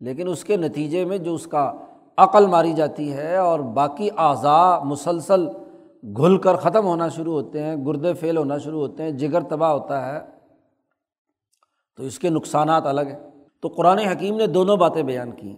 [0.00, 1.72] لیکن اس کے نتیجے میں جو اس کا
[2.18, 5.48] عقل ماری جاتی ہے اور باقی اعضاء مسلسل
[6.16, 9.72] گھل کر ختم ہونا شروع ہوتے ہیں، گردے فیل ہونا شروع ہوتے ہیں، جگر تباہ
[9.72, 10.20] ہوتا ہے،
[11.96, 15.56] تو اس کے نقصانات الگ ہیں۔ تو قرآن حکیم نے دونوں باتیں بیان کی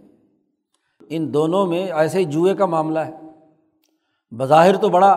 [1.08, 3.16] ان دونوں میں ایسے ہی جوئے کا معاملہ ہے۔
[4.30, 5.10] بظاہر تو بڑا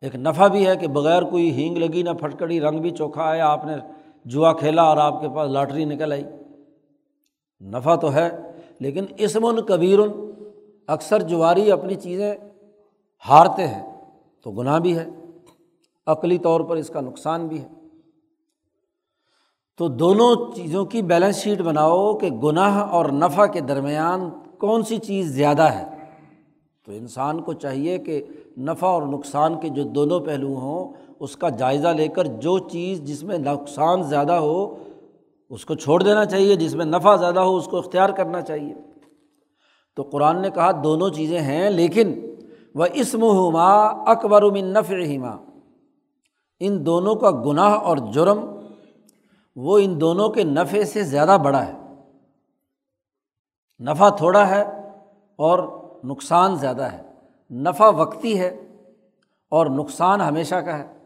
[0.00, 3.48] ایک نفع بھی ہے کہ بغیر کوئی ہینگ لگی نہ پھٹکڑی رنگ بھی چوکھا آیا
[3.48, 3.76] آپ نے
[4.24, 6.24] جوا کھیلا اور آپ کے پاس لاٹری نکل آئی۔
[7.60, 8.30] نفع تو ہے،
[8.80, 9.98] لیکن اسم ان کبیر
[10.90, 12.34] اکثر جواری اپنی چیزیں
[13.28, 13.82] ہارتے ہیں
[14.44, 15.06] تو گناہ بھی ہے،
[16.06, 17.68] عقلی طور پر اس کا نقصان بھی ہے۔
[19.78, 24.96] تو دونوں چیزوں کی بیلنس شیٹ بناؤ کہ گناہ اور نفع کے درمیان کون سی
[24.98, 25.84] چیز زیادہ ہے۔
[26.86, 28.24] تو انسان کو چاہیے کہ
[28.58, 33.02] نفع اور نقصان کے جو دونوں پہلو ہوں، اس کا جائزہ لے کر جو چیز
[33.02, 34.76] جس میں نقصان زیادہ ہو،
[35.50, 38.74] اس کو چھوڑ دینا چاہیے، جس میں نفع زیادہ ہو، اس کو اختیار کرنا چاہیے۔
[39.96, 42.36] تو قرآن نے کہا دونوں چیزیں ہیں لیکن
[42.74, 45.36] وہ اسم ہما اکبر من نفع ہما
[46.60, 48.38] ان دونوں کا گناہ اور جرم
[49.56, 51.72] وہ ان دونوں کے نفع سے زیادہ بڑا ہے۔
[53.80, 54.62] نفع تھوڑا ہے
[55.36, 55.68] اور
[56.04, 57.02] نقصان زیادہ ہے۔
[57.50, 58.48] نفع وقتی ہے
[59.50, 60.98] اور نقصان ہمیشہ کا ہے۔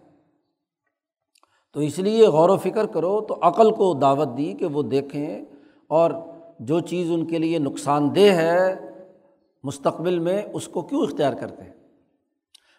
[1.73, 5.44] تو اس لیے غور و فکر کرو تو عقل کو دعوت دی کہ وہ دیکھیں
[5.88, 6.11] اور
[6.59, 8.90] جو چیز ان کے لیے نقصان دہ ہے،
[9.64, 11.73] مستقبل میں اس کو کیوں اختیار کرتے ہیں؟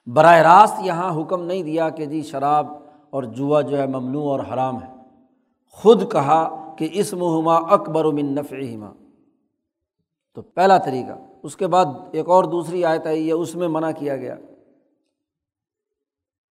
[0.08, 2.68] براہ راست یہاں حکم نہیں دیا کہ جی شراب
[3.10, 4.88] اور جوا جو ہے ممنوع اور حرام ہے۔
[5.72, 8.56] خود کہا کہ اس مہما اکبر و من نفع
[10.34, 11.12] تو پہلا طریقہ،
[11.44, 14.36] اس کے بعد ایک اور دوسری آیت آئی ہے اس میں منع کیا گیا۔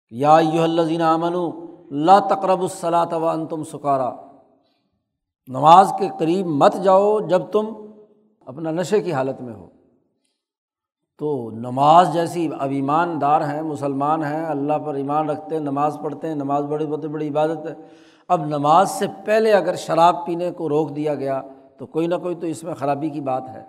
[0.09, 1.35] یا الزین امن
[1.91, 4.32] اللہ تقرب الصلاۃ و ان تم سکارا۔
[5.47, 7.65] نماز کے قریب مت جاؤ جب تم
[8.45, 9.67] اپنا نشے کی حالت میں ہو۔
[11.17, 16.27] تو نماز جیسی اب ایماندار ہیں، مسلمان ہیں، اللہ پر ایمان رکھتے ہیں، نماز پڑھتے
[16.27, 17.73] ہیں، نماز بڑی بہت بڑی عبادت ہے۔
[18.27, 21.41] اب نماز سے پہلے اگر شراب پینے کو روک دیا گیا
[21.77, 23.63] تو کوئی نہ کوئی تو اس میں خرابی کی بات ہے۔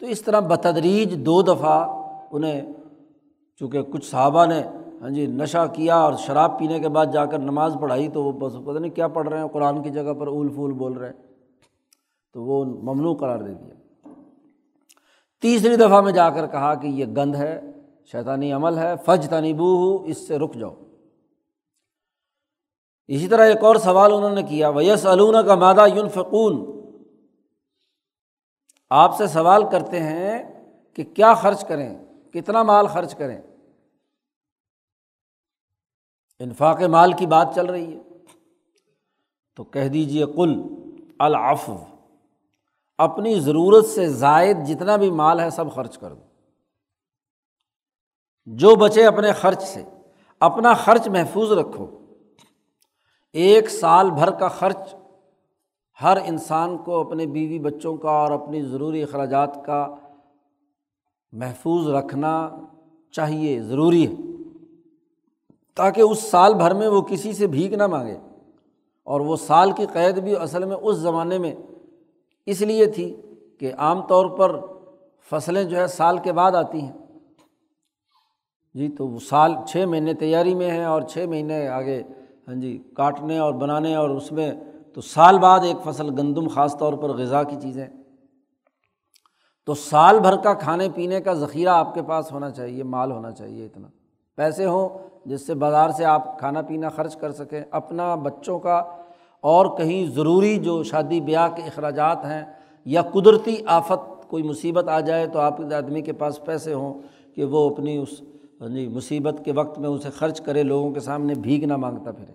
[0.00, 2.60] تو اس طرح بتدریج دو دفعہ انہیں،
[3.56, 4.62] چونکہ کچھ صحابہ نے
[5.02, 8.32] ہاں جی نشہ کیا اور شراب پینے کے بعد جا کر نماز پڑھائی تو وہ
[8.32, 11.06] بس پتہ نہیں کیا پڑھ رہے ہیں، قرآن کی جگہ پر اول پھول بول رہے
[11.06, 11.34] ہیں۔
[12.32, 13.74] تو وہ ممنوع قرار دے دیا۔
[15.40, 17.60] تیسری دفعہ میں جا کر کہا کہ یہ گند ہے،
[18.12, 20.74] شیطانی عمل ہے فج تنیبو ہو اس سے رک جاؤ۔
[23.08, 26.78] اسی طرح ایک اور سوال انہوں نے کیا ویس علون کا مادہ یون فکون
[28.90, 30.42] آپ سے سوال کرتے ہیں
[30.94, 31.98] کہ کیا خرچ کریں،
[32.32, 33.40] کتنا مال خرچ کریں؟
[36.38, 38.00] انفاق مال کی بات چل رہی ہے۔
[39.56, 40.62] تو کہہ دیجیے کل
[41.18, 41.70] العف
[42.98, 46.22] اپنی ضرورت سے زائد جتنا بھی مال ہے سب خرچ کر دو۔
[48.46, 49.84] جو بچے اپنے خرچ سے،
[50.40, 51.86] اپنا خرچ محفوظ رکھو۔
[53.32, 54.94] ایک سال بھر کا خرچ
[56.02, 59.94] ہر انسان کو اپنے بیوی بچوں کا اور اپنی ضروری اخراجات کا
[61.32, 62.50] محفوظ رکھنا
[63.12, 64.37] چاہیے، ضروری ہے۔
[65.78, 68.16] تاکہ اس سال بھر میں وہ کسی سے بھیگ نہ مانگے۔
[69.04, 71.54] اور وہ سال کی قید بھی اصل میں اس زمانے میں
[72.46, 73.16] اس لیے تھی
[73.58, 74.60] کہ عام طور پر
[75.30, 76.92] فصلیں جو ہے سال کے بعد آتی ہیں۔
[78.74, 82.02] جی تو وہ سال چھ مہینے تیاری میں ہیں اور چھ مہینے آگے
[82.48, 84.52] ہاں جی کاٹنے اور بنانے اور اس میں
[84.94, 87.86] تو سال بعد ایک فصل گندم، خاص طور پر غذا کی چیزیں۔
[89.66, 93.30] تو سال بھر کا کھانے پینے کا ذخیرہ آپ کے پاس ہونا چاہیے، مال ہونا
[93.30, 93.88] چاہیے اتنا۔
[94.38, 94.88] پیسے ہوں
[95.24, 98.76] جس سے بازار سے آپ کھانا پینا خرچ کر سکیں، اپنا بچوں کا
[99.44, 102.44] اور کہیں ضروری جو شادی بیاہ کے اخراجات ہیں
[102.84, 107.00] یا قدرتی آفت کوئی مصیبت آ جائے تو آپ آدمی کے پاس پیسے ہوں
[107.34, 108.20] کہ وہ اپنی اس
[108.60, 112.12] ہاں جی، مصیبت کے وقت میں اسے خرچ کرے، لوگوں کے سامنے بھیگ نہ مانگتا
[112.12, 112.32] پھرے۔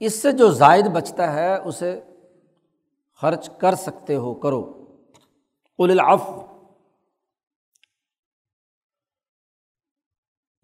[0.00, 2.00] اس سے جو زائد بچتا ہے، اسے
[3.22, 4.62] خرچ کر سکتے ہو، کرو۔
[5.78, 6.30] قل العف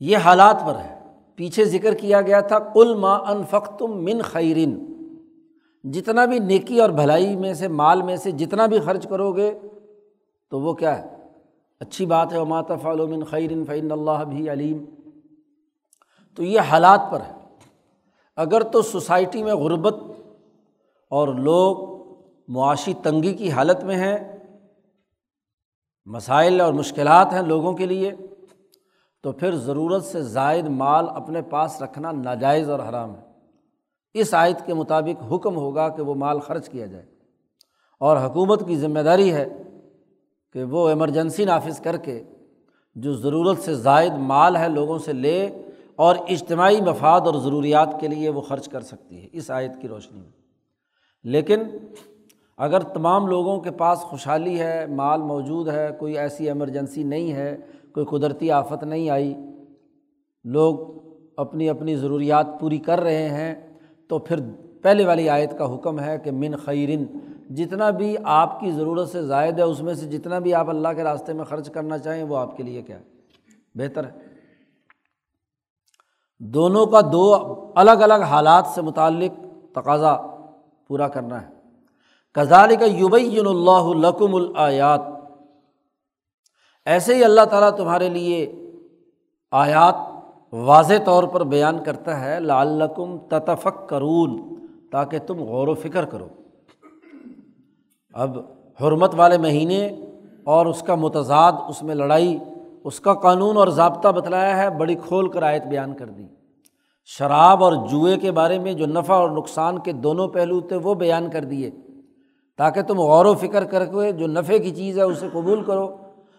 [0.00, 0.98] یہ حالات پر ہے۔
[1.34, 4.76] پیچھے ذکر کیا گیا تھا کل ما انفقتم من خیرن
[5.84, 9.58] جتنا بھی نیکی اور بھلائی میں سے، مال میں سے جتنا بھی خرچ کرو گے،
[10.50, 11.06] تو وہ کیا ہے؟
[11.80, 12.70] اچھی بات ہے مات
[13.10, 14.84] من خیرن فعین اللہ بھی علیم
[16.34, 17.32] تو یہ حالات پر ہے۔
[18.36, 19.94] اگر تو سوسائٹی میں غربت
[21.10, 21.76] اور لوگ
[22.48, 24.18] معاشی تنگی کی حالت میں ہیں،
[26.06, 28.12] مسائل اور مشکلات ہیں لوگوں کے لیے
[29.22, 33.20] تو پھر ضرورت سے زائد مال اپنے پاس رکھنا ناجائز اور حرام ہے۔
[34.14, 37.06] اس آیت کے مطابق حکم ہوگا کہ وہ مال خرچ کیا جائے۔
[38.00, 39.48] اور حکومت کی ذمہ داری ہے
[40.52, 42.22] کہ وہ ایمرجنسی نافذ کر کے
[42.94, 45.62] جو ضرورت سے زائد مال ہے لوگوں سے لے
[45.96, 49.88] اور اجتماعی مفاد اور ضروریات کے لیے وہ خرچ کر سکتی ہے۔ اس آیت کی
[49.88, 50.30] روشنی میں۔
[51.24, 51.62] لیکن
[52.56, 57.56] اگر تمام لوگوں کے پاس خوشحالی ہے، مال موجود ہے، کوئی ایسی ایمرجنسی نہیں ہے
[58.04, 59.34] کوئی قدرتی آفت نہیں آئی،
[60.44, 60.78] لوگ
[61.36, 63.76] اپنی اپنی ضروریات پوری کر رہے ہیں،
[64.08, 64.40] تو پھر
[64.82, 67.04] پہلے والی آیت کا حکم ہے کہ من خیرن،
[67.54, 70.88] جتنا بھی آپ کی ضرورت سے زائد ہے، اس میں سے جتنا بھی آپ اللہ
[70.96, 73.02] کے راستے میں خرچ کرنا چاہیں، وہ آپ کے لیے کیا ہے؟
[73.74, 74.10] بہتر ہے۔
[76.38, 77.34] دونوں کا دو
[77.76, 80.16] الگ الگ حالات سے متعلق تقاضا
[80.88, 81.46] پورا کرنا ہے۔
[82.34, 85.17] کزال کا یوبین اللہ لکم الآیات۔
[86.88, 88.52] ایسے ہی اللہ تعالیٰ تمہارے لیے
[89.50, 89.94] آیات
[90.52, 94.54] واضح طور پر بیان کرتا ہے، لعلکم تتفق کرون
[94.92, 96.26] تاکہ تم غور و فکر کرو۔
[98.14, 98.38] اب
[98.82, 99.86] حرمت والے مہینے
[100.44, 102.38] اور اس کا متضاد، اس میں لڑائی،
[102.84, 106.26] اس کا قانون اور ضابطہ بتلایا ہے، بڑی کھول کر آیت بیان کر دی۔
[107.04, 110.94] شراب اور جوئے کے بارے میں جو نفع اور نقصان کے دونوں پہلو تھے، وہ
[110.94, 111.70] بیان کر دیے۔
[112.56, 115.96] تاکہ تم غور و فکر کر کے جو نفع کی چیز ہے، اسے قبول کرو۔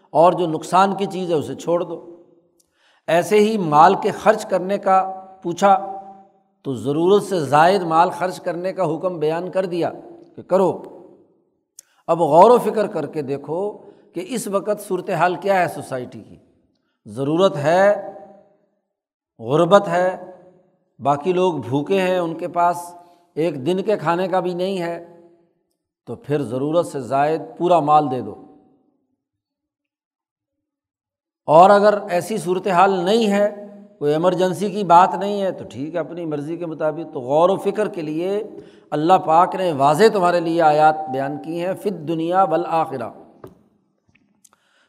[0.09, 2.23] اور جو نقصان کی چیز ہے اسے چھوڑ دو۔
[3.07, 5.95] ایسے ہی مال کے خرچ کرنے کا پوچھا
[6.63, 9.91] تو ضرورت سے زائد مال خرچ کرنے کا حکم بیان کر دیا
[10.35, 10.83] کہ کرو۔
[12.07, 13.77] اب غور و فکر کر کے دیکھو
[14.13, 16.35] کہ اس وقت صورت حال کیا ہے سوسائٹی کی۔
[17.05, 18.13] ضرورت ہے،
[19.39, 20.31] غربت ہے،
[20.99, 22.95] باقی لوگ بھوکے ہیں ان کے پاس،
[23.35, 25.19] ایک دن کے کھانے کا بھی نہیں ہے۔
[26.05, 28.48] تو پھر ضرورت سے زائد پورا مال دے دو۔
[31.49, 33.67] اور اگر ایسی صورت حال نہیں ہے،
[33.99, 37.49] کوئی ایمرجنسی کی بات نہیں ہے، تو ٹھیک ہے، اپنی مرضی کے مطابق تو غور
[37.49, 38.43] و فکر کے لیے
[38.91, 43.09] اللہ پاک نے واضح تمہارے لیے آیات بیان کی ہیں فت دنیا بالآخرہ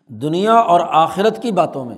[0.09, 1.97] دنیا اور آخرت کی باتوں میں۔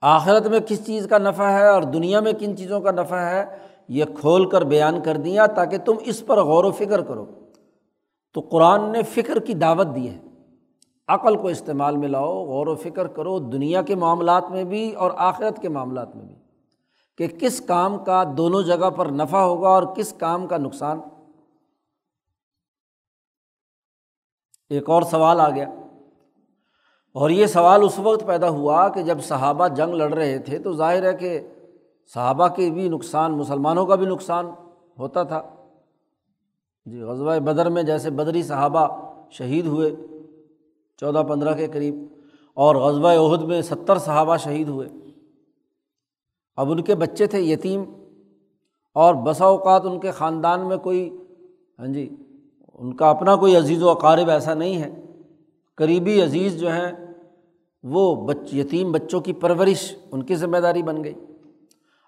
[0.00, 3.44] آخرت میں کس چیز کا نفع ہے اور دنیا میں کن چیزوں کا نفع ہے،
[3.88, 7.26] یہ کھول کر بیان کر دیا تاکہ تم اس پر غور و فکر کرو۔
[8.34, 10.27] تو قرآن نے فکر کی دعوت دی ہے۔
[11.08, 15.10] عقل کو استعمال میں لاؤ، غور و فکر کرو دنیا کے معاملات میں بھی اور
[15.16, 16.34] آخرت کے معاملات میں بھی
[17.16, 21.00] کہ کس کام کا دونوں جگہ پر نفع ہوگا اور کس کام کا نقصان۔
[24.70, 25.68] ایک اور سوال آ گیا۔
[27.12, 30.72] اور یہ سوال اس وقت پیدا ہوا کہ جب صحابہ جنگ لڑ رہے تھے تو
[30.72, 31.40] ظاہر ہے کہ
[32.14, 34.46] صحابہ کے بھی نقصان، مسلمانوں کا بھی نقصان
[34.98, 35.42] ہوتا تھا۔
[36.84, 39.96] جی غزوہ بدر میں جیسے بدری صحابہ شہید ہوئے۔
[41.00, 41.94] چودہ پندرہ کے قریب
[42.54, 44.88] اور غزوہ عہد میں ستر صحابہ شہید ہوئے۔
[46.56, 47.84] اب ان کے بچے تھے یتیم
[48.94, 51.16] اور بسا اوقات ان کے خاندان میں کوئی
[51.78, 52.16] ہاں جی
[52.74, 55.04] ان کا اپنا کوئی عزیز و اقارب ایسا نہیں ہے۔
[55.74, 56.92] قریبی عزیز جو ہیں،
[57.82, 61.14] وہ بچ، یتیم بچوں کی پرورش، ان کی ذمہ داری بن گئی۔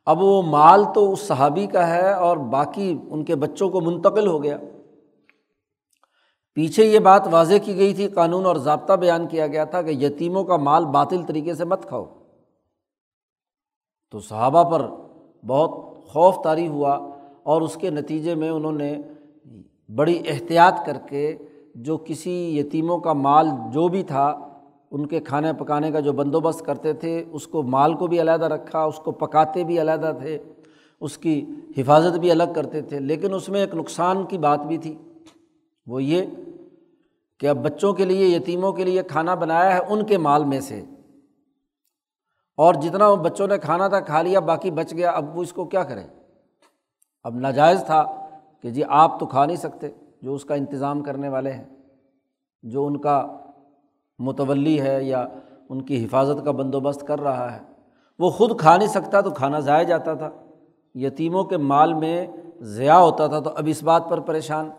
[0.06, 4.26] اب وہ مال تو اس صحابی کا ہے اور باقی ان کے بچوں کو منتقل
[4.26, 4.58] ہو گیا۔
[6.60, 9.90] پیچھے یہ بات واضح کی گئی تھی، قانون اور ضابطہ بیان کیا گیا تھا کہ
[9.90, 12.04] یتیموں کا مال باطل طریقے سے مت کھاؤ۔
[14.10, 14.90] تو صحابہ پر
[15.46, 15.70] بہت
[16.04, 17.08] خوف طاری ہوا
[17.42, 18.96] اور اس کے نتیجے میں انہوں نے
[19.94, 21.36] بڑی احتیاط کر کے
[21.74, 24.48] جو کسی یتیموں کا مال جو بھی تھا،
[24.90, 28.44] ان کے کھانے پکانے کا جو بندوبست کرتے تھے، اس کو مال کو بھی علیحدہ
[28.44, 30.38] رکھا، اس کو پکاتے بھی علیحدہ تھے،
[31.00, 31.44] اس کی
[31.76, 34.94] حفاظت بھی الگ کرتے تھے۔ لیکن اس میں ایک نقصان کی بات بھی تھی۔
[35.86, 36.22] وہ یہ
[37.40, 40.60] کہ اب بچوں کے لیے، یتیموں کے لیے کھانا بنایا ہے ان کے مال میں
[40.60, 40.84] سے۔
[42.56, 45.52] اور جتنا وہ بچوں نے کھانا تھا، کھا لیا، باقی بچ گیا، اب وہ اس
[45.52, 46.06] کو کیا کریں؟
[47.24, 48.26] اب ناجائز تھا
[48.62, 49.88] کہ جی آپ تو کھا نہیں سکتے،
[50.22, 51.64] جو اس کا انتظام کرنے والے ہیں،
[52.62, 53.26] جو ان کا
[54.18, 55.26] متولی ہے یا
[55.68, 57.60] ان کی حفاظت کا بندوبست کر رہا ہے۔
[58.18, 60.30] وہ خود کھا نہیں سکتا تو کھانا ضائع جاتا تھا۔
[60.94, 62.26] یتیموں کے مال میں
[62.60, 64.70] ضیاع ہوتا تھا تو اب اس بات پر پریشان۔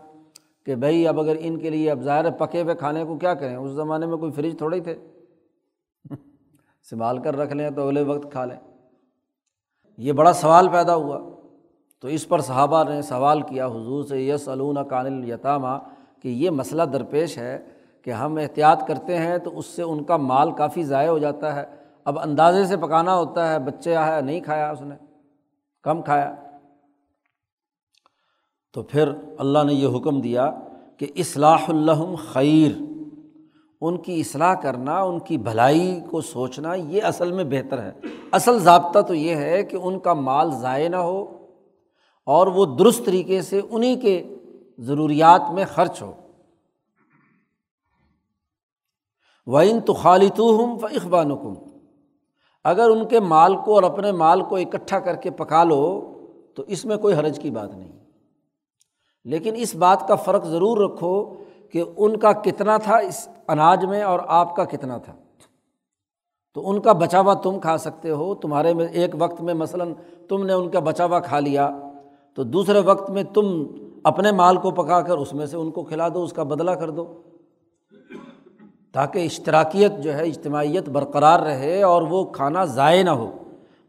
[0.66, 3.56] کہ بھائی اب اگر ان کے لیے اب ظاہر پکے ہوئے کھانے کو کیا کریں؟
[3.56, 4.94] اس زمانے میں کوئی فریج تھوڑے ہی تھے۔
[6.90, 8.60] سنبھال کر رکھ لیں تو اگلے وقت کھا لیں۔
[9.98, 11.20] یہ بڑا سوال پیدا ہوا۔
[12.00, 15.78] تو اس پر صحابہ نے سوال کیا، حضور سے یس علون کانل یتامہ
[16.22, 17.58] کہ یہ مسئلہ درپیش ہے
[18.02, 21.56] کہ ہم احتیاط کرتے ہیں تو اس سے ان کا مال کافی ضائع ہو جاتا
[21.56, 21.64] ہے۔
[22.04, 24.94] اب اندازے سے پکانا ہوتا ہے، بچے آیا، نہیں کھایا اس نے،
[25.82, 26.34] کم کھایا۔
[28.72, 30.50] تو پھر اللہ نے یہ حکم دیا
[30.96, 32.82] کہ اصلاح الحم خیر،
[33.80, 37.92] ان کی اصلاح کرنا، ان کی بھلائی کو سوچنا، یہ اصل میں بہتر ہے۔
[38.32, 41.46] اصل ضابطہ تو یہ ہے کہ ان کا مال ضائع نہ ہو
[42.26, 44.36] اور وہ درست طریقے سے انہیں کے
[44.78, 46.12] ضروریات میں خرچ ہو۔
[49.46, 50.78] وعین تو خالتو ہوں
[57.44, 58.01] و
[59.24, 61.34] لیکن اس بات کا فرق ضرور رکھو
[61.72, 65.12] کہ ان کا کتنا تھا اس اناج میں اور آپ کا کتنا تھا۔
[66.54, 69.92] تو ان کا بچاوا تم کھا سکتے ہو۔ تمہارے میں ایک وقت میں مثلاً
[70.28, 71.70] تم نے ان کا بچاوا کھا لیا،
[72.34, 73.66] تو دوسرے وقت میں تم
[74.04, 76.74] اپنے مال کو پکا کر اس میں سے ان کو کھلا دو، اس کا بدلا
[76.74, 77.22] کر دو۔
[78.92, 83.30] تاکہ اشتراکیت جو ہے، اجتماعیت برقرار رہے اور وہ کھانا ضائع نہ ہو۔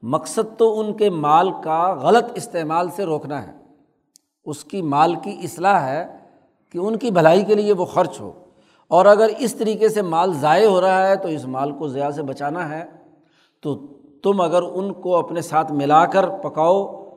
[0.04, 3.63] مقصد تو ان کے مال کا غلط استعمال سے روکنا ہے۔
[4.46, 6.18] اس کی مال کی اصلاح ہے
[6.72, 8.32] کہ ان کی بھلائی کے لیے وہ خرچ ہو۔
[8.88, 12.10] اور اگر اس طریقے سے مال ضائع ہو رہا ہے تو اس مال کو ضیاء
[12.10, 12.84] سے بچانا ہے۔
[13.62, 13.76] تو
[14.24, 17.10] تم اگر ان کو اپنے ساتھ ملا کر پکاؤ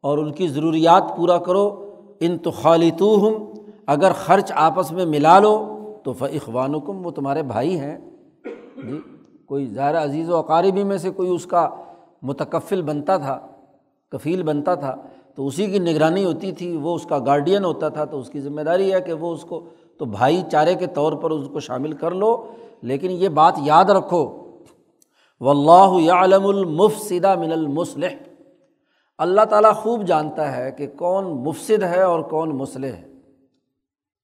[0.00, 3.52] اور ان کی ضروریات پورا کرو، ان تو خالتو ہوں
[3.86, 7.98] اگر خرچ آپس میں ملا لو تو فقوان کم وہ تمہارے بھائی ہیں۔
[8.76, 9.00] جی
[9.46, 11.70] کوئی ظاہر عزیز و اقاربی میں سے کوئی اس کا
[12.22, 13.46] متکفل بنتا تھا،
[14.08, 14.94] کفیل بنتا تھا۔
[15.34, 18.40] تو اسی کی نگرانی ہوتی تھی، وہ اس کا گارڈین ہوتا تھا، تو اس کی
[18.40, 19.64] ذمہ داری ہے کہ وہ اس کو،
[19.98, 22.46] تو بھائی چارے کے طور پر اس کو شامل کر لو۔
[22.82, 24.42] لیکن یہ بات یاد رکھو۔
[25.40, 28.06] و اللہ عالم المفصدہ من المسلح
[29.18, 33.12] اللہ تعالیٰ خوب جانتا ہے کہ کون مفصد ہے اور کون مسلح ہے۔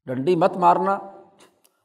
[0.06, 0.98] ڈنڈی مت مارنا۔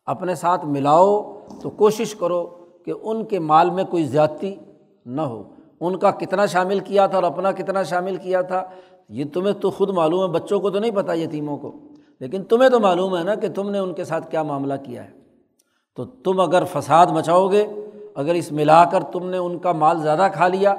[0.05, 2.47] اپنے ساتھ ملاؤ تو کوشش کرو
[2.85, 4.55] کہ ان کے مال میں کوئی زیادتی
[5.05, 5.43] نہ ہو۔
[5.81, 8.63] ان کا کتنا شامل کیا تھا اور اپنا کتنا شامل کیا تھا۔
[9.09, 11.71] یہ تمہیں تو خود معلوم ہے، بچوں کو تو نہیں پتہ یتیموں کو۔
[12.19, 15.03] لیکن تمہیں تو معلوم ہے نا کہ تم نے ان کے ساتھ کیا معاملہ کیا
[15.03, 15.11] ہے۔
[15.95, 17.67] تو تم اگر فساد مچاؤ گے،
[18.15, 20.71] اگر اس ملا کر تم نے ان کا مال زیادہ کھا لیا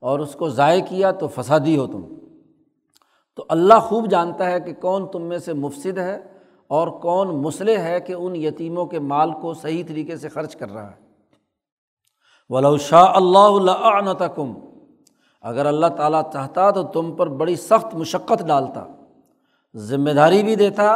[0.00, 2.02] اور اس کو ضائع کیا، تو فسادی ہو تم۔
[3.36, 6.20] تو اللہ خوب جانتا ہے کہ کون تم میں سے مفصد ہے
[6.68, 10.70] اور کون مسئلے ہے کہ ان یتیموں کے مال کو صحیح طریقے سے خرچ کر
[10.70, 11.08] رہا ہے۔
[12.48, 14.54] ولو شاہ اللہ تکم
[15.42, 18.84] اگر اللہ تعالیٰ چاہتا تو تم پر بڑی سخت مشقت ڈالتا،
[19.74, 20.92] ذمہ داری بھی دیتا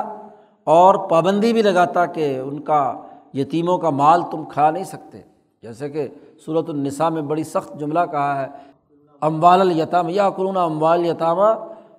[0.66, 3.02] اور پابندی بھی لگاتا کہ ان کا
[3.34, 5.20] یتیموں کا مال تم کھا نہیں سکتے۔
[5.62, 6.08] جیسے کہ
[6.46, 8.48] صورت النساء میں بڑی سخت جملہ کہا ہے،
[9.20, 11.52] اموال الیتام یا قرون اموال یتامہ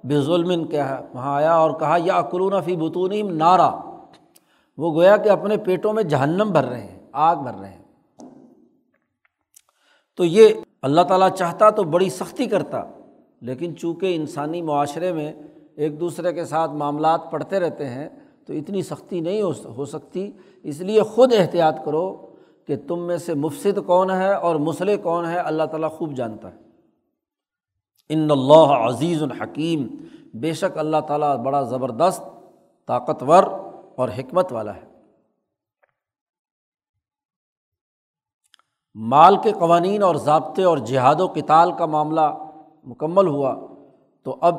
[0.04, 3.70] بے ظلم کیا ہے وہاں آیا اور کہا یا قرون فی بتون نارا۔
[4.78, 7.82] وہ گویا کہ اپنے پیٹوں میں جہنم بھر رہے ہیں، آگ بھر رہے ہیں۔
[10.16, 10.50] تو یہ
[10.84, 12.84] اللہ تعالیٰ چاہتا تو بڑی سختی کرتا،
[13.42, 15.32] لیکن چونکہ انسانی معاشرے میں
[15.76, 18.10] ایک دوسرے کے ساتھ معاملات پڑھتے رہتے ہیں،
[18.48, 20.32] تو اتنی سختی نہیں ہو سکتی۔
[20.64, 22.06] اس لیے خود احتیاط کرو
[22.68, 26.52] کہ تم میں سے مفصد کون ہے اور مسئلے کون ہے، اللہ تعالیٰ خوب جانتا
[26.52, 26.58] ہے۔
[28.10, 29.88] ان اللہ عزیز الحکیم
[30.34, 32.24] بے شک اللہ تعالیٰ بڑا زبردست،
[32.88, 33.44] طاقتور
[33.96, 34.93] اور حکمت والا ہے۔
[38.96, 42.38] مال کے قوانین اور ضابطے اور جہاد و کتال کا معاملہ
[42.84, 43.56] مکمل ہوا
[44.24, 44.56] تو اب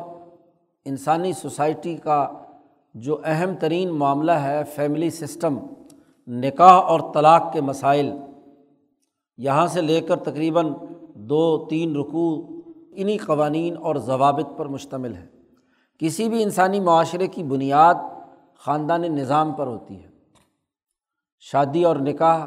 [0.85, 2.29] انسانی سوسائٹی کا
[2.95, 5.59] جو اہم ترین معاملہ ہے فیملی سسٹم،
[6.27, 8.13] نکاح اور طلاق کے مسائل،
[9.39, 10.73] یہاں سے لے کر تقریباً
[11.15, 12.43] دو تین رکوع
[12.91, 15.27] انہیں قوانین اور ضوابط پر مشتمل ہے۔
[15.99, 17.95] کسی بھی انسانی معاشرے کی بنیاد
[18.59, 20.09] خاندانی نظام پر ہوتی ہے۔
[21.41, 22.47] شادی اور نکاح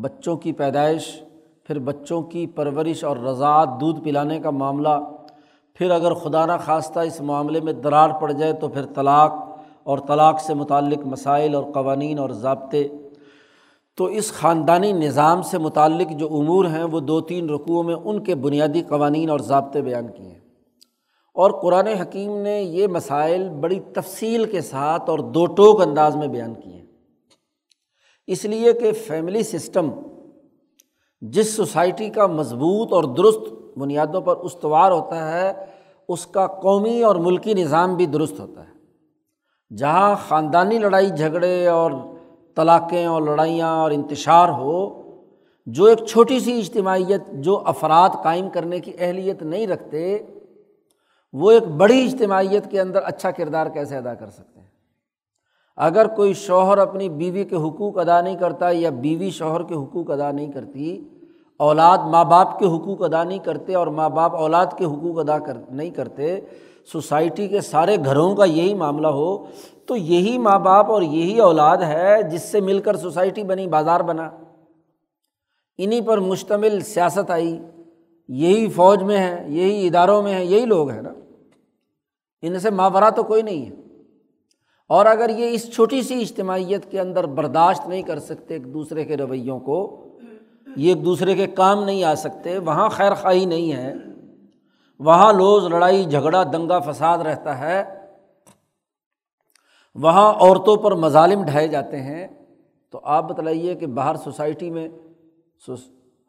[0.00, 1.22] بچوں کی پیدائش،
[1.64, 4.98] پھر بچوں کی پرورش اور رضاعت دودھ پلانے کا معاملہ۔
[5.74, 9.32] پھر اگر خدا نہ خواستہ اس معاملے میں درار پڑ جائے تو پھر طلاق
[9.82, 12.88] اور طلاق سے متعلق مسائل اور قوانین اور ضابطے۔
[13.96, 18.22] تو اس خاندانی نظام سے متعلق جو امور ہیں، وہ دو تین رقوع میں ان
[18.22, 20.38] کے بنیادی قوانین اور ضابطے بیان کیے۔ ہیں
[21.34, 26.28] اور قرآن حکیم نے یہ مسائل بڑی تفصیل کے ساتھ اور دو ٹوک انداز میں
[26.28, 26.85] بیان کیے۔ ہیں
[28.26, 29.90] اس لیے کہ فیملی سسٹم
[31.20, 35.52] جس سوسائٹی کا مضبوط اور درست بنیادوں پر استوار ہوتا ہے،
[36.08, 38.76] اس کا قومی اور ملکی نظام بھی درست ہوتا ہے۔
[39.76, 41.90] جہاں خاندانی لڑائی جھگڑے اور
[42.54, 45.02] طلاقیں اور لڑائیاں اور انتشار ہو،
[45.66, 50.18] جو ایک چھوٹی سی اجتماعیت جو افراد قائم کرنے کی اہلیت نہیں رکھتے،
[51.32, 54.65] وہ ایک بڑی اجتماعیت کے اندر اچھا کردار کیسے ادا کر سکتے ہیں؟
[55.76, 60.10] اگر کوئی شوہر اپنی بیوی کے حقوق ادا نہیں کرتا یا بیوی شوہر کے حقوق
[60.10, 61.08] ادا نہیں کرتی،
[61.56, 65.38] اولاد ماں باپ کے حقوق ادا نہیں کرتے اور ماں باپ اولاد کے حقوق ادا
[65.38, 66.40] کر، نہیں کرتے،
[66.92, 69.46] سوسائٹی کے سارے گھروں کا یہی معاملہ ہو،
[69.86, 74.00] تو یہی ماں باپ اور یہی اولاد ہے جس سے مل کر سوسائٹی بنی، بازار
[74.00, 74.30] بنا۔
[75.78, 77.58] انہیں پر مشتمل سیاست آئی۔
[78.28, 81.12] یہی فوج میں ہے، یہی اداروں میں ہے، یہی لوگ ہیں نا۔
[82.42, 83.85] ان سے ماورا تو کوئی نہیں ہے۔
[84.88, 89.04] اور اگر یہ اس چھوٹی سی اجتماعیت کے اندر برداشت نہیں کر سکتے ایک دوسرے
[89.04, 90.06] کے رویوں کو،
[90.76, 93.94] یہ ایک دوسرے کے کام نہیں آ سکتے، وہاں خیر خواہی نہیں ہے۔
[94.98, 97.84] وہاں لوز، لڑائی، جھگڑا، دنگا فساد رہتا ہے۔
[99.94, 102.28] وہاں عورتوں پر مظالم ڈھائے جاتے ہیں۔
[102.90, 104.88] تو آپ بتلائیے کہ باہر سوسائٹی میں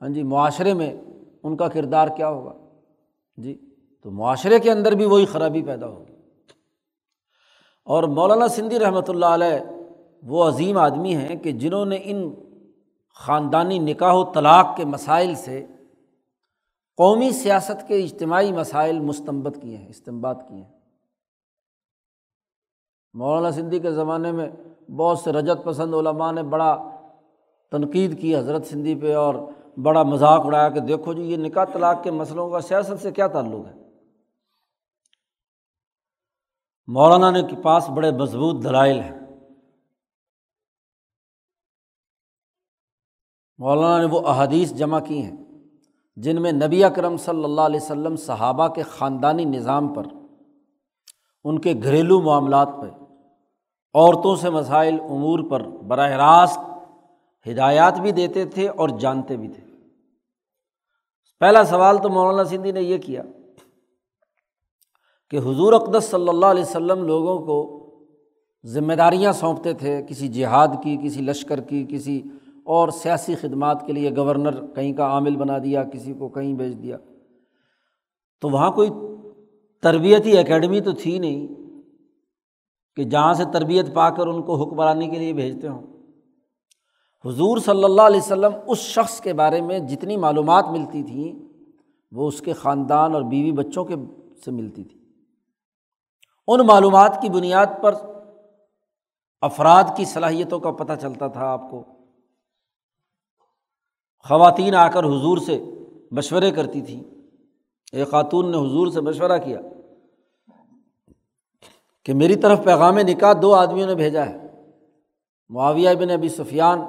[0.01, 0.93] ہاں جی معاشرے میں
[1.43, 2.53] ان کا کردار کیا ہوگا؟
[3.37, 3.59] جی
[4.03, 6.16] تو معاشرے کے اندر بھی وہی خرابی پیدا ہوگی۔
[7.87, 9.59] اور مولانا سندھی رحمۃ اللہ علیہ
[10.23, 12.33] وہ عظیم آدمی ہیں کہ جنہوں نے ان
[13.15, 15.65] خاندانی نکاح و طلاق کے مسائل سے
[16.97, 20.71] قومی سیاست کے اجتماعی مسائل مستمت کیے ہیں استمباد کیے ہیں۔
[23.13, 24.49] مولانا سندھی کے زمانے میں
[24.91, 26.89] بہت سے رجت پسند علماء نے بڑا
[27.71, 29.35] تنقید کی حضرت سندھی پہ اور
[29.77, 33.27] بڑا مذاق اڑایا کہ دیکھو جی یہ نکاح طلاق کے مسئلوں کا سیاست سے کیا
[33.27, 33.76] تعلق ہے؟
[36.87, 39.19] مولانا نے کے پاس بڑے مضبوط دلائل ہیں۔
[43.57, 45.37] مولانا نے وہ احادیث جمع کی ہیں
[46.15, 50.03] جن میں نبی اکرم صلی اللہ علیہ وسلم صحابہ کے خاندانی نظام پر،
[51.43, 52.87] ان کے گھریلو معاملات پہ
[53.93, 56.59] عورتوں سے مسائل امور پر براہ راست
[57.49, 59.63] ہدایات بھی دیتے تھے اور جانتے بھی تھے۔
[61.39, 63.23] پہلا سوال تو مولانا سندھی نے یہ کیا
[65.29, 67.77] کہ حضور اقدس صلی اللہ علیہ وسلم لوگوں کو
[68.65, 72.21] ذمہ داریاں سونپتے تھے، کسی جہاد کی، کسی لشکر کی، کسی
[72.63, 76.81] اور سیاسی خدمات کے لیے گورنر کہیں کا عامل بنا دیا، کسی کو کہیں بھیج
[76.81, 76.97] دیا۔
[78.41, 78.89] تو وہاں کوئی
[79.81, 81.47] تربیتی اکیڈمی تو تھی نہیں
[82.95, 85.81] کہ جہاں سے تربیت پا کر ان کو حکمرانی کے لیے بھیجتے ہوں۔
[87.25, 91.39] حضور صلی اللہ علیہ وسلم اس شخص کے بارے میں جتنی معلومات ملتی تھیں،
[92.11, 93.95] وہ اس کے خاندان اور بیوی بچوں کے
[94.45, 95.06] سے ملتی تھی۔
[96.47, 97.95] ان معلومات کی بنیاد پر
[99.41, 101.83] افراد کی صلاحیتوں کا پتہ چلتا تھا آپ کو۔
[104.19, 105.63] خواتین آ کر حضور سے
[106.11, 107.03] مشورے کرتی تھیں۔
[107.91, 109.59] ایک خاتون نے حضور سے مشورہ کیا
[112.03, 114.37] کہ میری طرف پیغام نکاح دو آدمیوں نے بھیجا ہے۔
[115.49, 116.79] معاویہ بن ابی سفیان،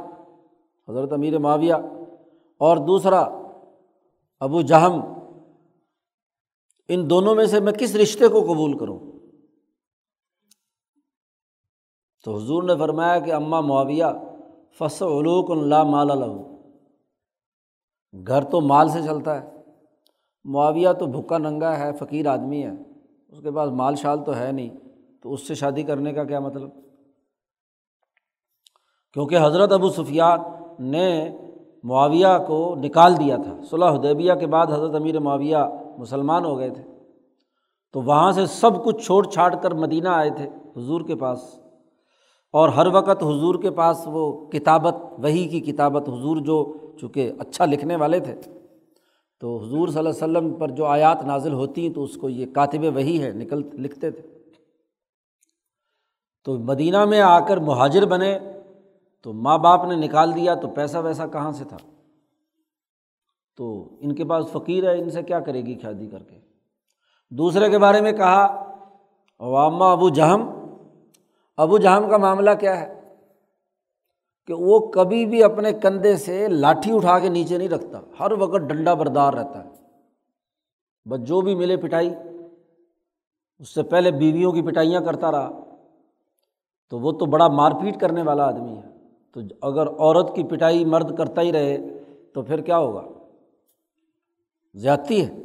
[0.89, 1.75] حضرت امیر معاویہ،
[2.59, 3.21] اور دوسرا
[4.41, 5.01] ابو جہم۔
[6.89, 9.08] ان دونوں میں سے میں کس رشتے کو قبول کروں؟
[12.25, 14.05] تو حضور نے فرمایا کہ اماں معاویہ
[14.79, 16.59] فص علوق اللہ مال لہو
[18.27, 19.51] گھر تو مال سے چلتا ہے۔
[20.45, 22.71] معاویہ تو بھوکا ننگا ہے، فقیر آدمی ہے۔
[23.29, 24.71] اس کے پاس مال شال تو ہے نہیں۔
[25.23, 26.71] تو اس سے شادی کرنے کا کیا مطلب؟
[29.13, 30.39] کیونکہ حضرت ابو سفیان
[30.79, 31.39] نے
[31.85, 35.57] معاویہ کو نکال دیا تھا۔ صلاح حدیبیہ کے بعد حضرت امیر معاویہ
[35.99, 36.83] مسلمان ہو گئے تھے۔
[37.93, 41.61] تو وہاں سے سب کچھ چھوڑ چھاڑ کر مدینہ آئے تھے حضور کے پاس۔
[42.59, 47.65] اور ہر وقت حضور کے پاس وہ کتابت وہی کی کتابت حضور جو چونکہ اچھا
[47.65, 48.35] لکھنے والے تھے۔
[49.41, 52.29] تو حضور صلی اللہ علیہ وسلم پر جو آیات نازل ہوتی ہیں تو اس کو
[52.29, 54.39] یہ کاتب وہی ہے، نکل، لکھتے تھے۔
[56.45, 58.39] تو مدینہ میں آ کر مہاجر بنے،
[59.23, 61.77] تو ماں باپ نے نکال دیا تو پیسہ ویسا کہاں سے تھا؟
[63.57, 66.37] تو ان کے پاس فقیر ہے، ان سے کیا کرے گی شادی کر کے؟
[67.31, 68.65] دوسرے کے بارے میں کہا
[69.39, 70.58] عوامہ ابو جہم
[71.59, 73.15] ابو جہام کا معاملہ کیا ہے؟
[74.47, 78.61] کہ وہ کبھی بھی اپنے کندھے سے لاٹھی اٹھا کے نیچے نہیں رکھتا، ہر وقت
[78.61, 79.71] ڈنڈا بردار رہتا ہے۔
[81.09, 82.15] بس جو بھی ملے پٹائی۔
[83.59, 85.51] اس سے پہلے بیویوں کی پٹائیاں کرتا رہا۔
[86.91, 88.91] تو وہ تو بڑا مار پیٹ کرنے والا آدمی ہے۔
[89.33, 91.79] تو اگر عورت کی پٹائی مرد کرتا ہی رہے،
[92.35, 93.03] تو پھر کیا ہوگا؟
[94.75, 95.43] زیادتی ہے۔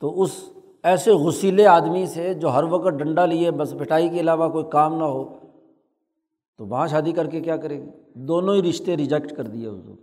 [0.00, 0.50] تو اس
[0.84, 4.98] ایسے غسیلے آدمی سے جو ہر وقت ڈنڈا لیے، بس پٹائی کے علاوہ کوئی کام
[4.98, 5.34] نہ ہو،
[6.58, 9.96] تو وہاں شادی کر کے کیا کرے؟ گی دونوں ہی رشتے ریجیکٹ کر دیے حضور۔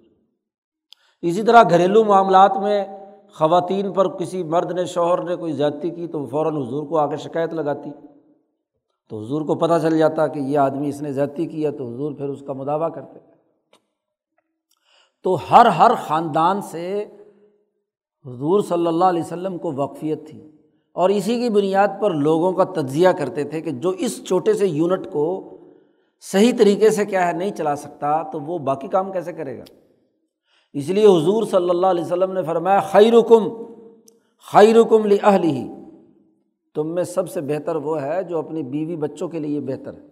[1.21, 2.85] اسی طرح گھریلو معاملات میں
[3.33, 7.07] خواتین پر کسی مرد نے شوہر نے کوئی زیادتی کی تو فوراً حضور کو آ
[7.07, 7.89] کے شکایت لگاتی۔
[9.09, 11.93] تو حضور کو پتہ چل جاتا کہ یہ آدمی اس نے زیادتی کی ہے تو
[11.93, 13.19] حضور پھر اس کا مداوع کرتے۔
[15.23, 17.05] تو ہر ہر خاندان سے
[18.25, 20.56] حضور صلی اللہ علیہ وسلم کو واقفیت تھی۔
[20.97, 24.67] اور اسی کی بنیاد پر لوگوں کا تجزیہ کرتے تھے کہ جو اس چھوٹے سے
[24.67, 25.57] یونٹ کو
[26.21, 29.63] صحیح طریقے سے کیا ہے نہیں چلا سکتا، تو وہ باقی کام کیسے کرے گا؟
[30.73, 33.49] اس لیے حضور صلی اللہ علیہ وسلم نے فرمایا خیر حکم
[34.51, 34.75] خیر
[35.05, 35.67] لی اہلی ہی
[36.75, 40.07] تم میں سب سے بہتر وہ ہے جو اپنی بیوی بچوں کے لیے بہتر ہے۔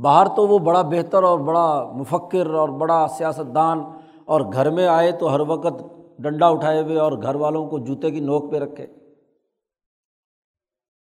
[0.00, 3.82] باہر تو وہ بڑا بہتر اور بڑا مفکر اور بڑا سیاست دان
[4.24, 5.82] اور گھر میں آئے تو ہر وقت
[6.18, 8.86] ڈنڈا اٹھائے ہوئے اور گھر والوں کو جوتے کی نوک پہ رکھے۔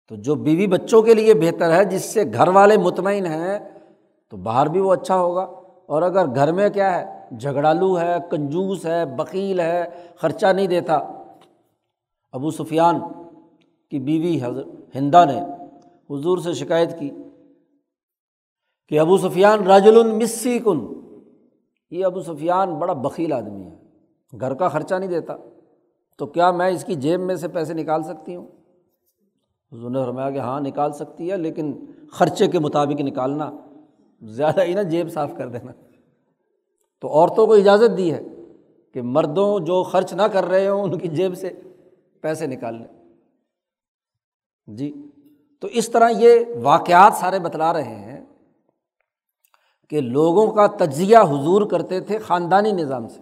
[0.09, 3.59] تو جو بیوی بچوں کے لیے بہتر ہے، جس سے گھر والے مطمئن ہیں،
[4.29, 5.41] تو باہر بھی وہ اچھا ہوگا۔
[5.85, 10.95] اور اگر گھر میں کیا ہے، جھگڑالو ہے، کنجوس ہے بکیل ہے، خرچہ نہیں دیتا۔
[12.31, 12.99] ابو سفیان
[13.89, 15.41] کی بیوی حضرت ہندا نے
[16.09, 17.09] حضور سے شکایت کی
[18.87, 20.79] کہ ابو سفیان راج المسی کن
[21.91, 23.75] یہ ابو سفیان بڑا بکیل آدمی ہے۔
[24.39, 25.35] گھر کا خرچہ نہیں دیتا۔
[26.17, 28.47] تو کیا میں اس کی جیب میں سے پیسے نکال سکتی ہوں؟
[29.71, 33.51] حضور نے فرمایا کہ ہاں نکال سکتی ہے، لیکن خرچے کے مطابق نکالنا،
[34.21, 35.71] زیادہ ہی نا جیب صاف کر دینا۔
[37.01, 38.23] تو عورتوں کو اجازت دی ہے
[38.93, 41.61] کہ مردوں جو خرچ نہ کر رہے ہوں، ان کی جیب سے
[42.21, 43.15] پیسے نکال لیں۔
[44.67, 45.05] جی
[45.61, 48.25] تو اس طرح یہ واقعات سارے بتلا رہے ہیں
[49.89, 53.21] کہ لوگوں کا تجزیہ حضور کرتے تھے خاندانی نظام سے۔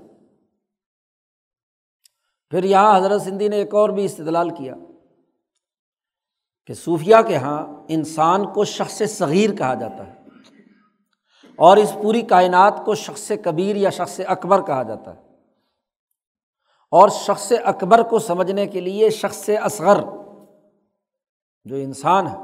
[2.49, 4.75] پھر یہاں حضرت سندھی نے ایک اور بھی استدلال کیا۔
[6.67, 10.13] کہ صوفیہ کے یہاں انسان کو شخص صغیر کہا جاتا ہے
[11.55, 15.21] اور اس پوری کائنات کو شخص کبیر یا شخص اکبر کہا جاتا ہے
[16.91, 20.03] اور شخص اکبر کو سمجھنے کے لیے شخص اصغر
[21.65, 22.35] جو انسان ہے،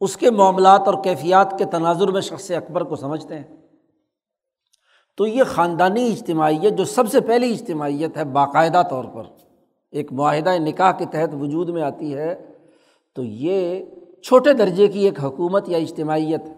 [0.00, 3.56] اس کے معاملات اور کیفیات کے تناظر میں شخص اکبر کو سمجھتے ہیں۔
[5.16, 9.22] تو یہ خاندانی اجتماعیت جو سب سے پہلی اجتماعیت ہے، باقاعدہ طور پر
[9.90, 12.49] ایک معاہدہ نکاح کے تحت وجود میں آتی ہے۔
[13.14, 13.84] تو یہ
[14.22, 16.54] چھوٹے درجے کی ایک حکومت یا اجتماعیت ہے۔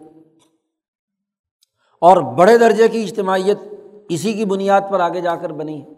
[2.01, 3.57] اور بڑے درجے کی اجتماعیت
[4.09, 5.89] اسی کی بنیاد پر آگے جا کر بنی ہے۔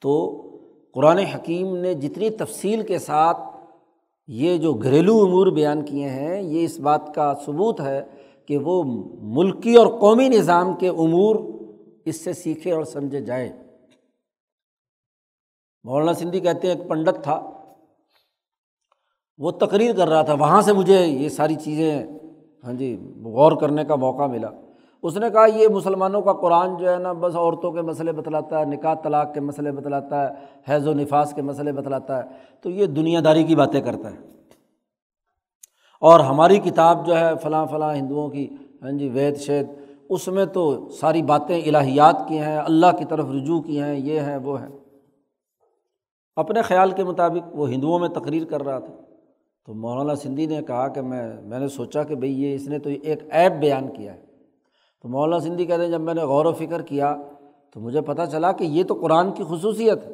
[0.00, 0.36] تو
[0.94, 3.38] قرآن حکیم نے جتنی تفصیل کے ساتھ
[4.26, 8.04] یہ جو گھریلو امور بیان کیے ہیں، یہ اس بات کا ثبوت ہے
[8.46, 8.82] کہ وہ
[9.22, 11.36] ملکی اور قومی نظام کے امور
[12.04, 13.52] اس سے سیکھے اور سمجھے جائیں۔
[15.84, 17.59] مولانا سندھی کہتے ہیں، ایک پنڈت تھا۔
[19.40, 22.06] وہ تقریر کر رہا تھا، وہاں سے مجھے یہ ساری چیزیں
[22.64, 24.48] ہاں جی غور کرنے کا موقع ملا۔
[25.02, 28.60] اس نے کہا، یہ مسلمانوں کا قرآن جو ہے نا، بس عورتوں کے مسئلے بتلاتا
[28.60, 30.34] ہے، نکاح طلاق کے مسئلے بتلاتا ہے،
[30.68, 32.22] حیض و نفاس کے مسئلے بتلاتا ہے۔
[32.60, 34.16] تو یہ دنیا داری کی باتیں کرتا ہے۔
[36.00, 38.48] اور ہماری کتاب جو ہے فلاں فلاں ہندوؤں کی
[38.82, 39.66] ہاں جی وید، شید،
[40.08, 44.20] اس میں تو ساری باتیں الہیات کی ہیں، اللہ کی طرف رجوع کی ہیں، یہ
[44.20, 44.68] ہیں، وہ ہیں۔
[46.36, 48.92] اپنے خیال کے مطابق وہ ہندوؤں میں تقریر کر رہا تھا۔
[49.70, 52.78] تو مولانا سندھی نے کہا کہ میں میں نے سوچا کہ بھائی یہ اس نے
[52.78, 54.20] تو ایک ایپ بیان کیا ہے۔
[55.02, 57.16] تو مولانا سندھی کہتے ہیں، جب میں نے غور و فکر کیا
[57.74, 60.10] تو مجھے پتہ چلا کہ یہ تو قرآن کی خصوصیت ہے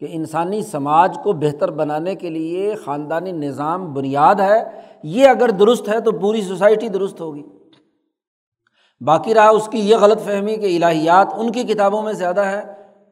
[0.00, 4.64] کہ انسانی سماج کو بہتر بنانے کے لیے خاندانی نظام بنیاد ہے۔
[5.02, 7.42] یہ اگر درست ہے تو پوری سوسائٹی درست ہوگی۔
[9.00, 12.62] باقی رہا اس کی یہ غلط فہمی کہ الہیات ان کی کتابوں میں زیادہ ہے۔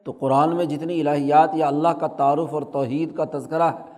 [0.05, 3.94] تو قرآن میں جتنی الہیات یا اللہ کا تعارف اور توحید کا تذکرہ ہے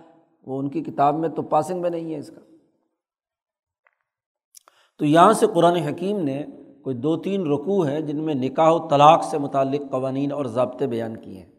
[0.47, 2.41] وہ ان کی کتاب میں تو پاسنگ میں نہیں ہے اس کا۔
[4.97, 6.45] تو یہاں سے قرآن حکیم نے
[6.83, 10.87] کوئی دو تین رقوع ہیں جن میں نکاح و طلاق سے متعلق قوانین اور ضابطے
[10.87, 11.51] بیان کیے ہیں۔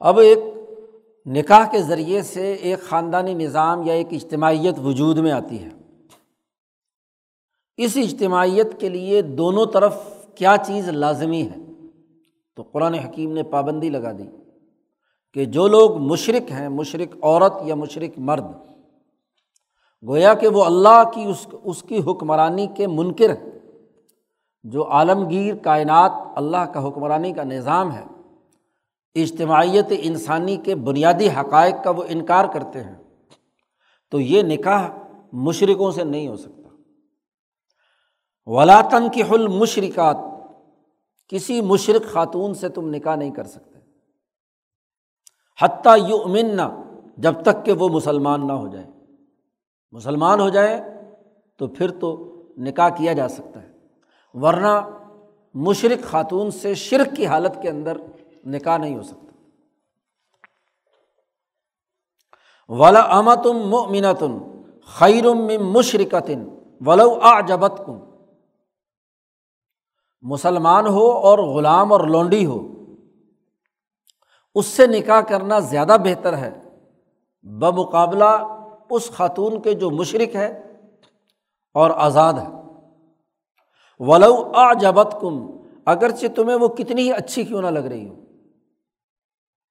[0.00, 0.38] اب ایک
[1.26, 5.68] نکاح کے ذریعے سے ایک خاندانی نظام یا ایک اجتماعیت وجود میں آتی ہے۔
[7.76, 11.56] اس اجتماعیت کے لیے دونوں طرف کیا چیز لازمی ہے؟
[12.56, 14.43] تو قرآن حکیم نے پابندی لگا دی۔
[15.34, 18.44] کہ جو لوگ مشرق ہیں مشرق عورت یا مشرق مرد،
[20.08, 23.50] گویا کہ وہ اللہ کی اس اس کی حکمرانی کے منکر ہیں۔
[24.62, 28.04] جو عالمگیر کائنات اللہ کا حکمرانی کا نظام ہے،
[29.14, 32.94] اجتماعیت انسانی کے بنیادی حقائق کا وہ انکار کرتے ہیں۔
[34.10, 34.88] تو یہ نکاح
[35.32, 36.68] مشرقوں سے نہیں ہو سکتا۔
[38.46, 40.16] ولاطن کی حل مشرقات
[41.28, 43.73] کسی مشرق خاتون سے تم نکاح نہیں کر سکتے۔
[45.62, 46.60] حتیٰ یو امن
[47.16, 48.90] جب تک کہ وہ مسلمان نہ ہو جائیں
[49.92, 50.80] مسلمان ہو جائیں
[51.58, 53.72] تو پھر تو نکاح کیا جا سکتا ہے۔
[54.34, 54.88] ورنہ
[55.54, 57.96] مشرق خاتون سے شرک کی حالت کے اندر
[58.46, 59.24] نکاح نہیں ہو سکتا۔
[62.68, 64.38] ولا امتم مینتن
[64.86, 66.48] خیرم مشرقتن
[66.86, 67.98] ولو آ جبت کم
[70.22, 72.73] مسلمان ہو اور غلام اور لونڈی ہو۔
[74.54, 76.60] اس سے نکاح کرنا زیادہ بہتر ہے۔
[77.42, 78.58] بمقابلہ
[78.90, 80.72] اس خاتون کے جو مشرق ہے
[81.74, 82.54] اور آزاد ہے
[83.98, 85.46] ولو آ جبت کم
[85.84, 88.14] اگرچہ تمہیں وہ کتنی ہی اچھی کیوں نہ لگ رہی ہو۔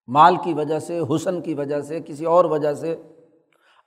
[0.07, 2.95] مال کی وجہ سے، حسن کی وجہ سے، کسی اور وجہ سے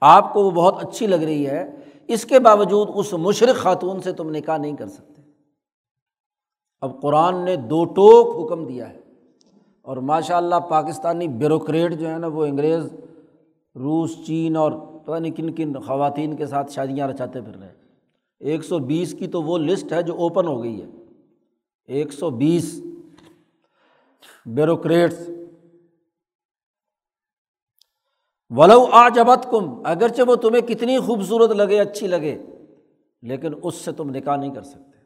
[0.01, 1.71] آپ کو وہ بہت اچھی لگ رہی ہے۔
[2.09, 5.23] اس کے باوجود اس مشرق خاتون سے تم نکاح نہیں کر سکتے۔
[6.81, 9.06] اب قرآن نے دو ٹوک حکم دیا ہے۔
[9.87, 12.87] اور ماشاء اللہ پاکستانی بیوروکریٹ جو ہے نا وہ انگریز،
[13.75, 17.73] روس، چین اور پتہ نہیں کن کن خواتین کے ساتھ شادیاں رچاتے پھر رہے
[18.41, 20.87] ایک سو بیس کی تو وہ لسٹ ہے جو اوپن ہو گئی ہے۔
[21.87, 22.83] ایک سو بیس
[24.47, 25.31] بیوروکریٹس۔
[28.51, 32.43] ولو آ جبت کم اگرچہ وہ تمہیں کتنی خوبصورت لگے، اچھی لگے،
[33.23, 34.99] لیکن اس سے تم نکاح نہیں کر سکتے۔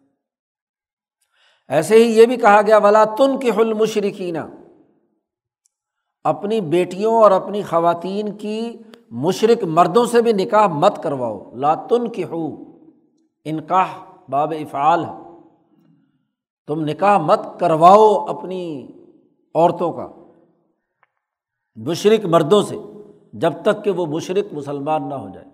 [1.69, 4.39] ایسے ہی یہ بھی کہا گیا، ولا تن کی حل مشرقینہ
[6.25, 8.77] اپنی بیٹیوں اور اپنی خواتین کی
[9.11, 12.55] مشرق مردوں سے بھی نکاح مت کرواؤ۔ لاتن کی ہو
[13.45, 13.87] انکاح
[14.31, 15.31] باب افعال ہے۔
[16.67, 18.87] تم نکاح مت کرواؤ اپنی
[19.55, 20.09] عورتوں کا۔
[21.75, 22.77] مشرق مردوں سے،
[23.33, 25.47] جب تک کہ وہ مشرق مسلمان نہ ہو جائے۔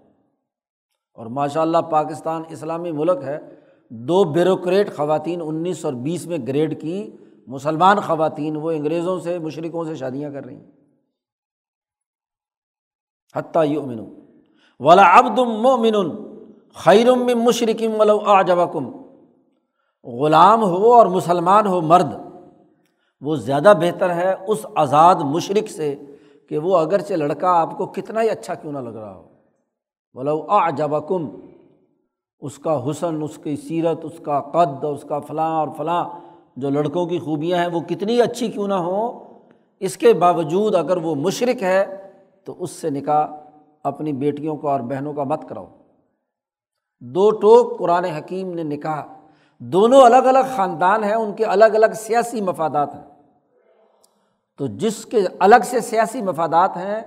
[1.14, 3.38] اور ماشاء اللہ پاکستان اسلامی ملک ہے۔
[3.90, 7.10] دو بیوروکریٹ خواتین انیس اور بیس میں گریڈ کی
[7.46, 10.70] مسلمان خواتین وہ انگریزوں سے مشرقوں سے شادیاں کر رہی ہیں۔
[13.34, 14.00] حتیٰ یؤمن
[14.78, 15.94] ولا ابدم مومن
[16.74, 18.42] خیرم مشرقم ولو آ
[20.04, 22.14] غلام ہو اور مسلمان ہو مرد،
[23.20, 25.94] وہ زیادہ بہتر ہے اس آزاد مشرق سے
[26.48, 29.28] کہ وہ اگرچہ لڑکا آپ کو کتنا ہی اچھا کیوں نہ لگ رہا ہو۔
[30.14, 30.68] ولو آ
[32.40, 36.08] اس کا حسن، اس کی سیرت، اس کا قد، اس کا فلاں اور فلاں۔
[36.56, 39.20] جو لڑکوں کی خوبیاں ہیں وہ کتنی اچھی کیوں نہ ہوں،
[39.80, 42.10] اس کے باوجود اگر وہ مشرق ہے،
[42.44, 43.26] تو اس سے نکاح
[43.82, 45.66] اپنی بیٹیوں کو اور بہنوں کا مت کراؤ۔
[47.00, 49.02] دو ٹوک قرآن حکیم نے نکاح،
[49.58, 53.04] دونوں الگ الگ خاندان ہیں، ان کے الگ الگ سیاسی مفادات ہیں۔
[54.58, 57.02] تو جس کے الگ سے سیاسی مفادات ہیں،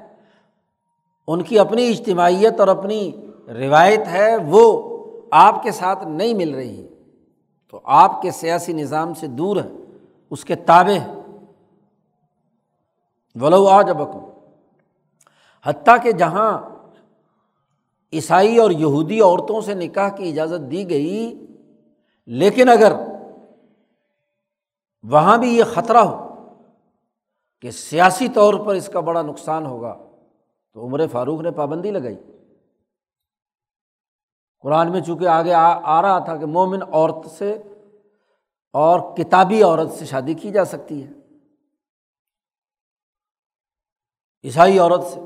[1.28, 3.12] ان کی اپنی اجتماعیت اور اپنی
[3.48, 4.90] روایت ہے، وہ
[5.32, 6.99] آپ کے ساتھ نہیں مل رہی۔ ہے
[7.70, 9.70] تو آپ کے سیاسی نظام سے دور ہے
[10.30, 11.14] اس کے تابع ہے
[13.36, 13.98] ولو آ جب
[15.66, 16.52] حتیٰ کہ جہاں
[18.14, 21.46] عیسائی اور یہودی عورتوں سے نکاح کی اجازت دی گئی،
[22.28, 22.94] لیکن اگر
[25.04, 26.18] وہاں بھی یہ خطرہ ہو
[27.62, 29.98] کہ سیاسی طور پر اس کا بڑا نقصان ہوگا،
[30.74, 32.18] تو عمر فاروق نے پابندی لگائی۔
[34.62, 37.62] قرآن میں چونکہ آگے آ رہا تھا کہ مومن عورت سے
[38.74, 41.12] اور کتابی عورت سے شادی کی جا سکتی ہے۔
[44.44, 45.20] عیسائی عورت سے۔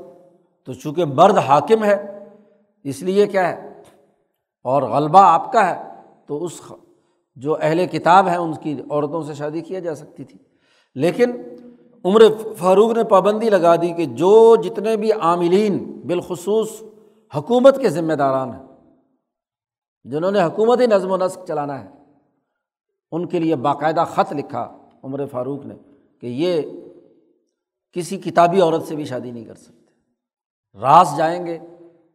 [0.64, 2.28] تو چونکہ مرد حاکم ہے،
[2.84, 3.82] اس لیے کیا ہے؟
[4.62, 5.82] اور غلبہ آپ کا ہے،
[6.26, 6.72] تو اس
[7.36, 10.38] جو اہل کتاب ہیں، ان کی عورتوں سے شادی کیا جا سکتی تھی۔
[10.94, 11.32] لیکن
[12.04, 12.22] عمر
[12.58, 16.82] فاروق نے پابندی لگا دی کہ جو جتنے بھی عاملین بالخصوص
[17.36, 18.73] حکومت کے ذمہ داران ہیں
[20.04, 21.88] جنہوں نے حکومتی نظم و نسق چلانا ہے۔
[23.12, 25.74] ان کے لیے باقاعدہ خط لکھا عمر فاروق نے
[26.20, 26.62] کہ یہ
[27.92, 29.84] کسی کتابی عورت سے بھی شادی نہیں کر سکتے۔
[30.80, 31.58] راس جائیں گے،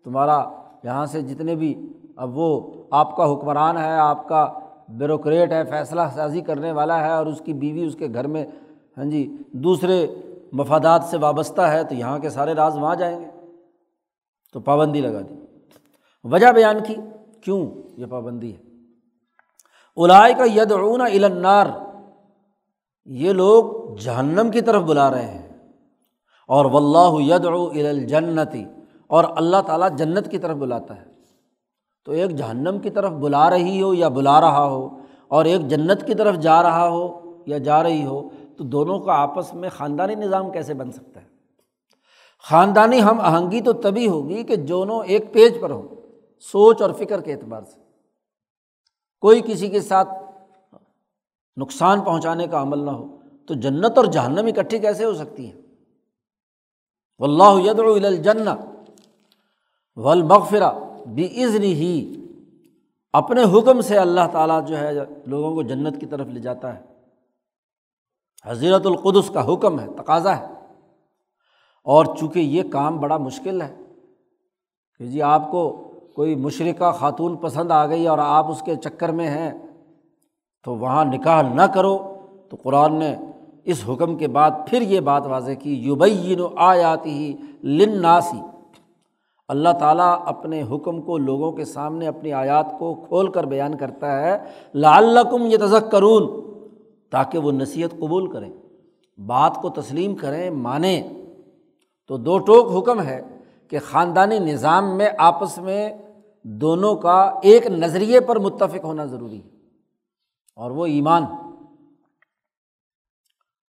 [0.03, 0.49] تمہارا
[0.83, 4.53] یہاں سے جتنے بھی اب وہ آپ کا حکمران ہے، آپ کا
[4.89, 8.45] بیوروکریٹ ہے، فیصلہ سازی کرنے والا ہے اور اس کی بیوی اس کے گھر میں
[8.97, 10.07] ہاں جی دوسرے
[10.51, 13.25] مفادات سے وابستہ ہے، تو یہاں کے سارے راز وہاں جائیں گے۔
[14.53, 15.33] تو پابندی لگا دی۔
[16.23, 16.95] وجہ بیان کی۔
[17.43, 18.61] کیوں یہ پابندی ہے؟
[19.95, 21.67] الائے کا ید اون النار۔
[23.05, 25.49] یہ لوگ جہنم کی طرف بلا رہے ہیں۔
[26.47, 28.65] اور و اللہ ید الجنتی
[29.07, 31.09] اور اللہ تعالیٰ جنت کی طرف بلاتا ہے۔
[32.05, 36.07] تو ایک جہنم کی طرف بلا رہی ہو یا بلا رہا ہو، اور ایک جنت
[36.07, 40.15] کی طرف جا رہا ہو یا جا رہی ہو، تو دونوں کا آپس میں خاندانی
[40.15, 41.25] نظام کیسے بن سکتا ہے؟
[42.49, 45.87] خاندانی ہم آہنگی تو تبھی ہوگی کہ دونوں ایک پیج پر ہوں۔
[46.39, 47.79] سوچ اور فکر کے اعتبار سے۔
[49.21, 50.09] کوئی کسی کے ساتھ
[51.57, 53.17] نقصان پہنچانے کا عمل نہ ہو،
[53.47, 55.61] تو جنت اور جہنم اکٹھی کیسے ہو سکتی ہیں؟
[57.19, 58.47] اللہ ید الجن
[59.95, 60.71] ولمغفرا
[61.13, 62.15] بھی ہی
[63.13, 64.91] اپنے حکم سے اللہ تعالیٰ جو ہے،
[65.25, 66.81] لوگوں کو جنت کی طرف لے جاتا ہے۔
[68.45, 70.47] حضرت القدس کا حکم ہے، تقاضا ہے۔
[71.83, 73.75] اور چونکہ یہ کام بڑا مشکل ہے،
[74.97, 75.85] کہ جی آپ کو
[76.19, 79.51] کوئی مشرقہ خاتون پسند آ گئی اور آپ اس کے چکر میں ہیں،
[80.63, 81.97] تو وہاں نکاح نہ کرو۔
[82.49, 83.15] تو قرآن نے
[83.63, 88.41] اس حکم کے بعد پھر یہ بات واضح کی یوبین و آیاتی ہی لن ناسی
[89.47, 94.21] اللہ تعالیٰ اپنے حکم کو لوگوں کے سامنے اپنی آیات کو کھول کر بیان کرتا
[94.21, 94.37] ہے۔
[94.75, 96.41] لعلکم یہ تذک کرون
[97.09, 98.51] تاکہ وہ نصیحت قبول کریں،
[99.17, 101.03] بات کو تسلیم کریں، مانیں۔
[102.07, 103.21] تو دو ٹوک حکم ہے
[103.67, 105.89] کہ خاندانی نظام میں آپس میں
[106.43, 109.49] دونوں کا ایک نظریے پر متفق ہونا ضروری ہے۔
[110.55, 111.25] اور وہ ایمان،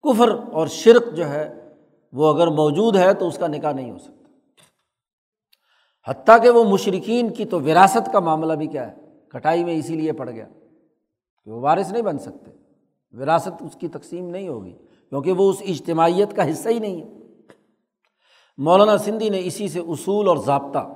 [0.01, 1.73] کفر اور شرک جو ہے،
[2.13, 4.29] وہ اگر موجود ہے تو اس کا نکاح نہیں ہو سکتا۔
[6.11, 8.95] حتیٰ کہ وہ مشرقین کی تو وراثت کا معاملہ بھی کیا ہے،
[9.29, 10.47] کٹائی میں اسی لیے پڑ گیا۔
[11.43, 12.51] کہ وہ وارث نہیں بن سکتے۔
[13.11, 14.77] وراثت اس کی تقسیم نہیں ہوگی،
[15.09, 17.17] کیونکہ وہ اس اجتماعیت کا حصہ ہی نہیں ہے۔
[18.57, 20.93] مولانا سندھی نے اسی سے اصول اور ضابطہ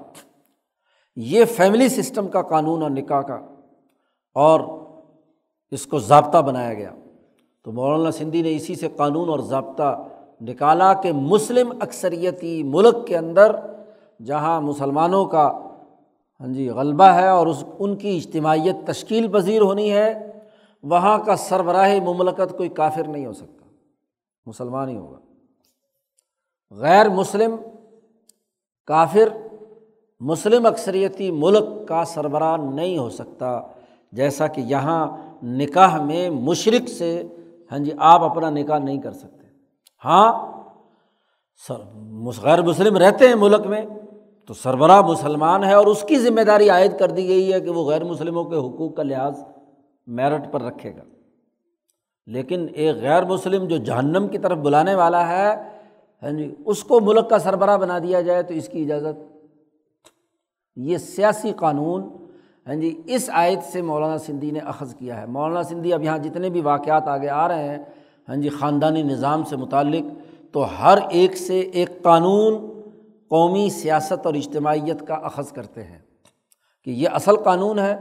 [1.15, 3.39] یہ فیملی سسٹم کا قانون اور نکاح کا
[4.35, 4.61] اور
[5.71, 6.91] اس کو ضابطہ بنایا گیا۔
[7.63, 10.07] تو مولانا سندھی نے اسی سے قانون اور ضابطہ
[10.41, 13.55] نکالا کہ مسلم اکثریتی ملک کے اندر
[14.25, 15.47] جہاں مسلمانوں کا
[16.41, 20.31] ہاں جی غلبہ ہے اور اس، ان کی اجتماعیت تشکیل پذیر ہونی ہے،
[20.83, 23.65] وہاں کا سربراہ مملکت کوئی کافر نہیں ہو سکتا،
[24.45, 25.17] مسلمان ہی ہوگا۔
[26.71, 27.55] غیر مسلم
[28.85, 29.29] کافر
[30.21, 33.59] مسلم اکثریتی ملک کا سربراہ نہیں ہو سکتا،
[34.11, 35.07] جیسا کہ یہاں
[35.43, 37.23] نکاح میں مشرق سے
[37.71, 39.47] ہاں جی آپ اپنا نکاح نہیں کر سکتے۔
[40.05, 40.31] ہاں
[42.43, 43.81] غیر مسلم رہتے ہیں ملک میں،
[44.45, 47.69] تو سربراہ مسلمان ہے اور اس کی ذمہ داری عائد کر دی گئی ہے کہ
[47.69, 49.43] وہ غیر مسلموں کے حقوق کا لحاظ
[50.07, 51.03] میرٹ پر رکھے گا۔
[52.27, 55.49] لیکن ایک غیر مسلم جو جہنم کی طرف بلانے والا ہے
[56.23, 59.30] ہاں جی اس کو ملک کا سربراہ بنا دیا جائے تو اس کی اجازت
[60.75, 62.03] یہ سیاسی قانون
[62.67, 66.17] ہاں جی اس آیت سے مولانا سندھی نے اخذ کیا ہے۔ مولانا سندھی اب یہاں
[66.17, 67.77] جتنے بھی واقعات آگے آ رہے ہیں
[68.27, 70.03] ہاں جی خاندانی نظام سے متعلق،
[70.51, 72.81] تو ہر ایک سے ایک قانون
[73.27, 75.99] قومی سیاست اور اجتماعیت کا اخذ کرتے ہیں
[76.83, 77.97] کہ یہ اصل قانون ہے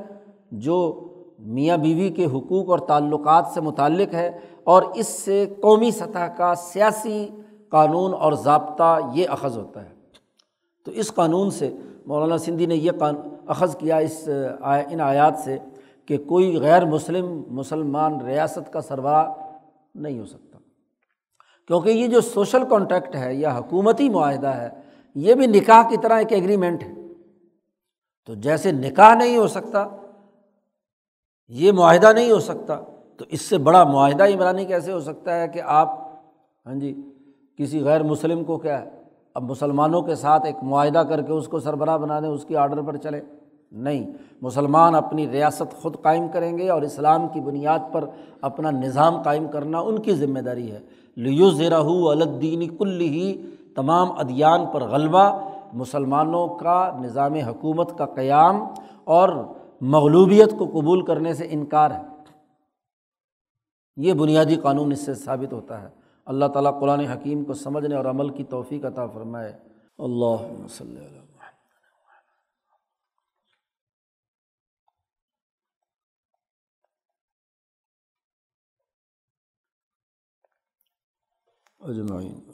[0.53, 1.07] جو
[1.39, 6.55] میاں بیوی کے حقوق اور تعلقات سے متعلق ہے اور اس سے قومی سطح کا
[6.55, 7.29] سیاسی
[7.69, 9.95] قانون اور ضابطہ یہ اخذ ہوتا ہے۔
[10.85, 11.71] تو اس قانون سے
[12.07, 12.91] مولانا سندھی نے یہ
[13.47, 14.29] اخذ کیا اس
[14.91, 15.59] ان آیات سے
[16.07, 19.33] کہ کوئی غیر مسلم، مسلمان ریاست کا سربراہ
[19.95, 20.59] نہیں ہو سکتا۔
[21.67, 24.69] کیونکہ یہ جو سوشل کانٹیکٹ ہے یا حکومتی معاہدہ ہے،
[25.15, 26.95] یہ بھی نکاح کی طرح ایک ایگریمنٹ ہے۔
[28.27, 29.87] تو جیسے نکاح نہیں ہو سکتا،
[31.49, 32.81] یہ معاہدہ نہیں ہو سکتا،
[33.17, 35.99] تو اس سے بڑا معاہدہ عمرانی کیسے ہو سکتا ہے کہ آپ
[36.67, 36.95] ہاں جی
[37.59, 39.00] کسی غیر مسلم کو کیا ہے؟
[39.35, 42.57] اب مسلمانوں کے ساتھ ایک معاہدہ کر کے اس کو سربراہ بنا دیں، اس کی
[42.57, 43.21] آرڈر پر چلے
[43.73, 44.13] نہیں،
[44.43, 48.05] مسلمان اپنی ریاست خود قائم کریں گے اور اسلام کی بنیاد پر
[48.41, 50.79] اپنا نظام قائم کرنا ان کی ذمہ داری ہے۔
[51.17, 53.43] لیو زیرہ الدینی کل ہی
[53.75, 58.65] تمام ادیان پر غلبہ، مسلمانوں کا نظام حکومت کا قیام
[59.05, 59.29] اور
[59.81, 62.03] مغلوبیت کو قبول کرنے سے انکار ہے۔
[63.97, 68.05] یہ بنیادی قانون اس سے ثابت ہوتا ہے۔ اللہ تعالیٰ قرآن حکیم کو سمجھنے اور
[68.05, 69.53] عمل کی توفیق عطا فرمائے۔
[69.99, 71.31] اللہ وسلم
[81.81, 82.50] اجمعین۔